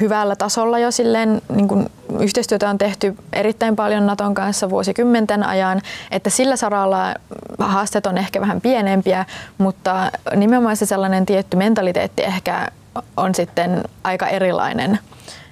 hyvällä 0.00 0.36
tasolla 0.36 0.78
jo 0.78 0.90
silleen, 0.90 1.42
niin 1.54 1.68
kuin 1.68 1.90
yhteistyötä 2.20 2.70
on 2.70 2.78
tehty 2.78 3.16
erittäin 3.32 3.76
paljon 3.76 4.06
Naton 4.06 4.34
kanssa 4.34 4.70
vuosikymmenten 4.70 5.42
ajan, 5.42 5.80
että 6.10 6.30
sillä 6.30 6.56
saralla 6.56 7.14
haasteet 7.58 8.06
on 8.06 8.18
ehkä 8.18 8.40
vähän 8.40 8.60
pienempiä, 8.60 9.24
mutta 9.58 10.10
nimenomaan 10.36 10.76
se 10.76 10.86
sellainen 10.86 11.26
tietty 11.26 11.56
mentaliteetti 11.56 12.24
ehkä 12.24 12.68
on 13.16 13.34
sitten 13.34 13.82
aika 14.04 14.28
erilainen 14.28 14.98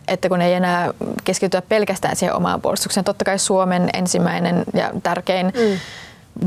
että 0.09 0.29
kun 0.29 0.43
ei 0.43 0.55
enää 0.55 0.91
keskitytä 1.25 1.63
pelkästään 1.69 2.17
siihen 2.17 2.37
omaan 2.37 2.61
puolustukseen. 2.61 3.05
Totta 3.05 3.25
kai 3.25 3.39
Suomen 3.39 3.91
ensimmäinen 3.93 4.65
ja 4.75 4.91
tärkein 5.03 5.47
mm 5.47 5.79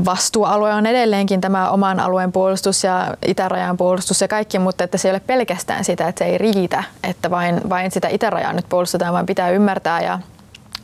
vastuualue 0.04 0.74
on 0.74 0.86
edelleenkin 0.86 1.40
tämä 1.40 1.70
oman 1.70 2.00
alueen 2.00 2.32
puolustus 2.32 2.84
ja 2.84 3.14
itärajan 3.26 3.76
puolustus 3.76 4.20
ja 4.20 4.28
kaikki, 4.28 4.58
mutta 4.58 4.84
että 4.84 4.98
se 4.98 5.08
ei 5.08 5.12
ole 5.12 5.20
pelkästään 5.20 5.84
sitä, 5.84 6.08
että 6.08 6.24
se 6.24 6.30
ei 6.30 6.38
riitä, 6.38 6.84
että 7.04 7.30
vain, 7.30 7.60
vain 7.68 7.90
sitä 7.90 8.08
itärajaa 8.08 8.52
nyt 8.52 8.66
puolustetaan, 8.68 9.12
vaan 9.12 9.26
pitää 9.26 9.50
ymmärtää 9.50 10.02
ja 10.02 10.18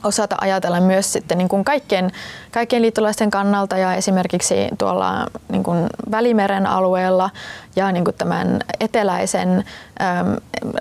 osata 0.04 0.36
ajatella 0.40 0.80
myös 0.80 1.12
sitten 1.12 1.38
niin 1.38 1.48
kuin 1.48 1.64
kaikkien, 1.64 2.10
kaikkien 2.50 2.82
liittolaisten 2.82 3.30
kannalta 3.30 3.78
ja 3.78 3.94
esimerkiksi 3.94 4.54
tuolla 4.78 5.26
niin 5.48 5.62
kuin 5.62 5.86
Välimeren 6.10 6.66
alueella 6.66 7.30
ja 7.76 7.92
niin 7.92 8.04
kuin 8.04 8.16
tämän 8.18 8.60
eteläisen, 8.80 9.64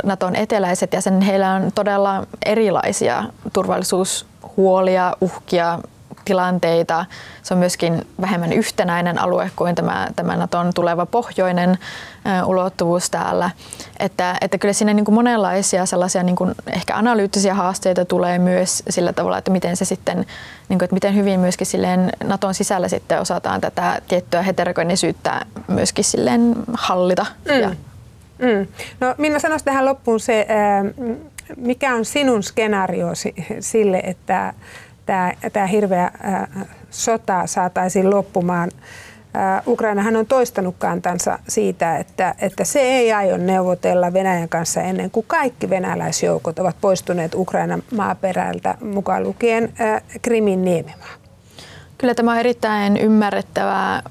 Naton 0.03 0.36
eteläiset 0.36 0.93
jäsenet, 0.93 1.25
heillä 1.25 1.53
on 1.53 1.71
todella 1.75 2.27
erilaisia 2.45 3.23
turvallisuushuolia, 3.53 5.13
uhkia, 5.21 5.80
tilanteita. 6.27 7.05
Se 7.43 7.53
on 7.53 7.57
myöskin 7.57 8.07
vähemmän 8.21 8.53
yhtenäinen 8.53 9.19
alue 9.19 9.51
kuin 9.55 9.75
tämä, 9.75 10.07
tämä 10.15 10.35
Naton 10.35 10.71
tuleva 10.75 11.05
pohjoinen 11.05 11.77
ulottuvuus 12.45 13.09
täällä. 13.09 13.49
Että, 13.99 14.35
että 14.41 14.57
kyllä 14.57 14.73
siinä 14.73 14.93
niin 14.93 15.05
kuin 15.05 15.15
monenlaisia 15.15 15.85
sellaisia 15.85 16.23
niin 16.23 16.35
kuin 16.35 16.55
ehkä 16.67 16.95
analyyttisiä 16.95 17.53
haasteita 17.53 18.05
tulee 18.05 18.39
myös 18.39 18.83
sillä 18.89 19.13
tavalla, 19.13 19.37
että 19.37 19.51
miten 19.51 19.77
se 19.77 19.85
sitten, 19.85 20.17
niin 20.69 20.79
kuin, 20.79 20.83
että 20.83 20.93
miten 20.93 21.15
hyvin 21.15 21.39
myöskin 21.39 21.67
silleen 21.67 22.11
Naton 22.23 22.53
sisällä 22.53 22.87
sitten 22.87 23.21
osataan 23.21 23.61
tätä 23.61 24.01
tiettyä 24.07 24.41
heterogenisyyttä 24.41 25.45
myöskin 25.67 26.03
silleen 26.03 26.55
hallita. 26.73 27.25
Mm. 27.45 27.61
Ja. 27.61 27.69
Mm. 28.39 28.67
No 28.99 29.15
Minna 29.17 29.39
sanoisi 29.39 29.65
tähän 29.65 29.85
loppuun 29.85 30.19
se, 30.19 30.47
mikä 31.57 31.95
on 31.95 32.05
sinun 32.05 32.43
skenaariosi 32.43 33.33
sille, 33.59 33.97
että 34.03 34.53
tämä, 35.07 35.33
tämä 35.53 35.67
hirveä 35.67 36.11
sota 36.89 37.47
saataisiin 37.47 38.09
loppumaan. 38.09 38.71
Ukrainahan 39.67 40.15
on 40.15 40.25
toistanut 40.25 40.75
kantansa 40.77 41.39
siitä, 41.47 41.97
että, 41.97 42.35
että 42.39 42.63
se 42.63 42.79
ei 42.79 43.13
aio 43.13 43.37
neuvotella 43.37 44.13
Venäjän 44.13 44.49
kanssa 44.49 44.81
ennen 44.81 45.11
kuin 45.11 45.25
kaikki 45.27 45.69
venäläisjoukot 45.69 46.59
ovat 46.59 46.75
poistuneet 46.81 47.35
Ukrainan 47.35 47.83
maaperältä, 47.95 48.75
mukaan 48.81 49.23
lukien 49.23 49.73
Krimin 50.21 50.65
niemimaa. 50.65 51.13
Kyllä 51.97 52.15
tämä 52.15 52.31
on 52.31 52.37
erittäin 52.37 52.97
ymmärrettävää, 52.97 54.03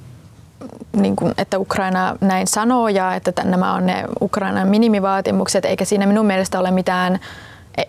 niin 0.97 1.17
kuin, 1.17 1.35
että 1.39 1.59
Ukraina 1.59 2.17
näin 2.21 2.47
sanoo 2.47 2.89
ja 2.89 3.15
että 3.15 3.45
nämä 3.45 3.75
on 3.75 3.87
ne 3.87 4.05
Ukrainan 4.21 4.69
minimivaatimukset, 4.69 5.65
eikä 5.65 5.85
siinä 5.85 6.07
minun 6.07 6.27
mielestä 6.27 6.59
ole 6.59 6.71
mitään 6.71 7.19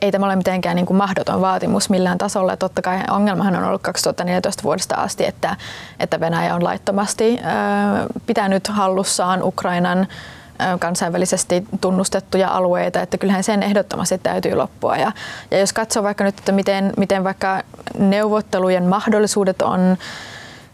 ei 0.02 0.12
tämä 0.12 0.26
ole 0.26 0.36
mitenkään 0.36 0.76
niin 0.76 0.86
kuin 0.86 0.98
mahdoton 0.98 1.42
vaatimus 1.42 1.90
millään 1.90 2.18
tasolla. 2.18 2.58
Totta 2.58 2.82
kai 2.82 3.00
ongelmahan 3.12 3.56
on 3.56 3.64
ollut 3.64 3.82
2014 3.82 4.64
vuodesta 4.64 4.96
asti, 4.96 5.26
että, 5.26 5.56
että 6.00 6.20
Venäjä 6.20 6.56
on 6.56 6.64
laittomasti 6.64 7.40
pitänyt 8.26 8.68
hallussaan 8.68 9.44
Ukrainan 9.44 10.08
kansainvälisesti 10.80 11.64
tunnustettuja 11.82 12.50
alueita, 12.50 13.02
että 13.02 13.18
kyllähän 13.18 13.44
sen 13.44 13.64
ehdottomasti 13.64 14.18
täytyy 14.18 14.56
loppua. 14.56 14.98
Ja, 14.98 15.12
ja 15.52 15.60
jos 15.60 15.74
katsoo 15.74 16.04
vaikka 16.04 16.24
nyt, 16.24 16.40
että 16.40 16.52
miten, 16.52 16.94
miten 16.98 17.24
vaikka 17.24 17.64
neuvottelujen 17.98 18.84
mahdollisuudet 18.84 19.62
on 19.62 19.98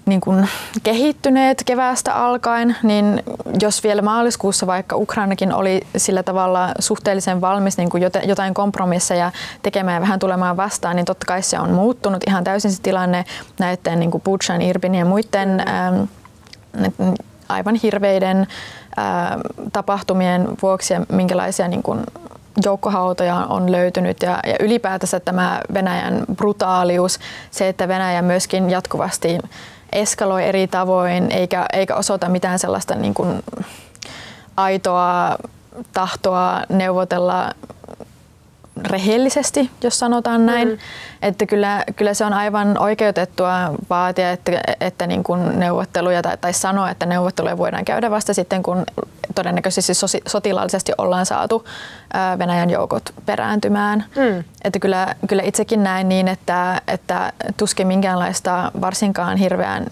niin 0.06 0.22
kuin 0.22 0.50
kehittyneet 0.84 1.64
keväästä 1.66 2.16
alkaen, 2.16 2.76
niin 2.84 3.24
jos 3.62 3.84
vielä 3.84 4.02
maaliskuussa 4.02 4.68
vaikka 4.68 4.96
Ukrainakin 4.96 5.54
oli 5.54 5.82
sillä 5.98 6.24
tavalla 6.24 6.72
suhteellisen 6.80 7.42
valmis 7.42 7.78
niin 7.78 7.90
kuin 7.90 8.04
jotain 8.26 8.54
kompromisseja 8.54 9.32
tekemään 9.62 9.96
ja 9.96 10.02
vähän 10.02 10.20
tulemaan 10.20 10.58
vastaan, 10.58 10.96
niin 10.96 11.06
totta 11.06 11.26
kai 11.26 11.42
se 11.42 11.60
on 11.60 11.72
muuttunut 11.72 12.24
ihan 12.28 12.44
täysin 12.44 12.72
se 12.72 12.82
tilanne 12.82 13.26
näiden 13.60 14.00
niin 14.00 14.12
kuin 14.12 14.22
Buchan, 14.22 14.62
Irbin 14.62 14.96
ja 14.96 15.06
muiden 15.06 15.60
ää, 15.66 15.94
aivan 17.50 17.76
hirveiden 17.76 18.48
ää, 18.98 19.40
tapahtumien 19.74 20.48
vuoksi 20.62 20.94
ja 20.94 21.06
minkälaisia 21.12 21.68
niin 21.68 21.84
kuin 21.84 22.00
joukkohautoja 22.66 23.36
on 23.36 23.72
löytynyt 23.72 24.22
ja, 24.22 24.40
ja 24.48 24.56
ylipäätänsä 24.60 25.20
tämä 25.20 25.62
Venäjän 25.74 26.26
brutaalius, 26.36 27.20
se, 27.52 27.70
että 27.70 27.88
Venäjä 27.88 28.22
myöskin 28.22 28.70
jatkuvasti 28.70 29.38
eskaloi 29.94 30.44
eri 30.44 30.68
tavoin 30.68 31.32
eikä, 31.32 31.66
eikä 31.74 31.96
osoita 31.96 32.30
mitään 32.30 32.60
sellaista 32.60 32.96
niin 32.96 33.14
kuin 33.14 33.44
aitoa 34.58 35.38
tahtoa 35.94 36.62
neuvotella 36.70 37.52
rehellisesti, 38.82 39.72
jos 39.84 40.00
sanotaan 40.00 40.46
näin. 40.46 40.68
Mm. 40.68 40.78
Että 41.22 41.46
kyllä, 41.46 41.84
kyllä 41.96 42.14
se 42.14 42.26
on 42.26 42.34
aivan 42.34 42.78
oikeutettua 42.78 43.52
vaatia, 43.90 44.32
että, 44.32 44.52
että 44.82 45.08
niin 45.08 45.24
kuin 45.24 45.60
neuvotteluja 45.60 46.22
tai, 46.22 46.38
tai 46.38 46.54
sanoa, 46.54 46.90
että 46.90 47.06
neuvotteluja 47.06 47.58
voidaan 47.58 47.86
käydä 47.86 48.12
vasta 48.12 48.34
sitten, 48.34 48.64
kun 48.64 48.84
todennäköisesti 49.36 49.94
sotilaallisesti 50.28 50.92
ollaan 50.98 51.26
saatu 51.26 51.68
Venäjän 52.40 52.70
joukot 52.70 53.14
perääntymään. 53.26 54.06
Mm. 54.16 54.44
Että 54.64 54.80
kyllä, 54.80 55.16
kyllä 55.28 55.44
itsekin 55.44 55.84
näen 55.84 56.10
niin, 56.10 56.28
että, 56.28 56.82
että 56.88 57.34
tuskin 57.58 57.88
minkäänlaista 57.88 58.72
varsinkaan 58.82 59.38
hirveän, 59.38 59.86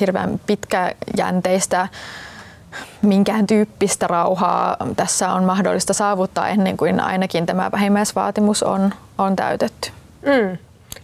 hirveän 0.00 0.40
pitkäjänteistä 0.46 1.88
minkään 3.02 3.46
tyyppistä 3.46 4.06
rauhaa 4.06 4.76
tässä 4.96 5.32
on 5.32 5.44
mahdollista 5.44 5.92
saavuttaa 5.92 6.48
ennen 6.48 6.76
kuin 6.76 7.00
ainakin 7.00 7.46
tämä 7.46 7.70
vähimmäisvaatimus 7.72 8.62
on, 8.62 8.94
on 9.18 9.36
täytetty. 9.36 9.90
Mm. 10.22 10.58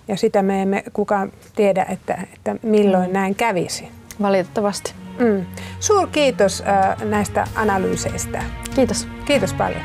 Ja 0.08 0.16
sitä 0.16 0.42
me 0.42 0.62
emme 0.62 0.82
kukaan 0.92 1.32
tiedä, 1.56 1.86
että, 1.88 2.18
että 2.34 2.56
milloin 2.62 3.06
mm. 3.06 3.12
näin 3.12 3.34
kävisi. 3.34 3.88
Valitettavasti. 4.22 4.94
Mm. 5.18 5.46
Suur 5.80 6.08
kiitos 6.12 6.62
äh, 6.68 7.02
näistä 7.04 7.44
analyyseistä. 7.54 8.42
Kiitos. 8.74 9.08
Kiitos 9.24 9.54
paljon. 9.54 9.82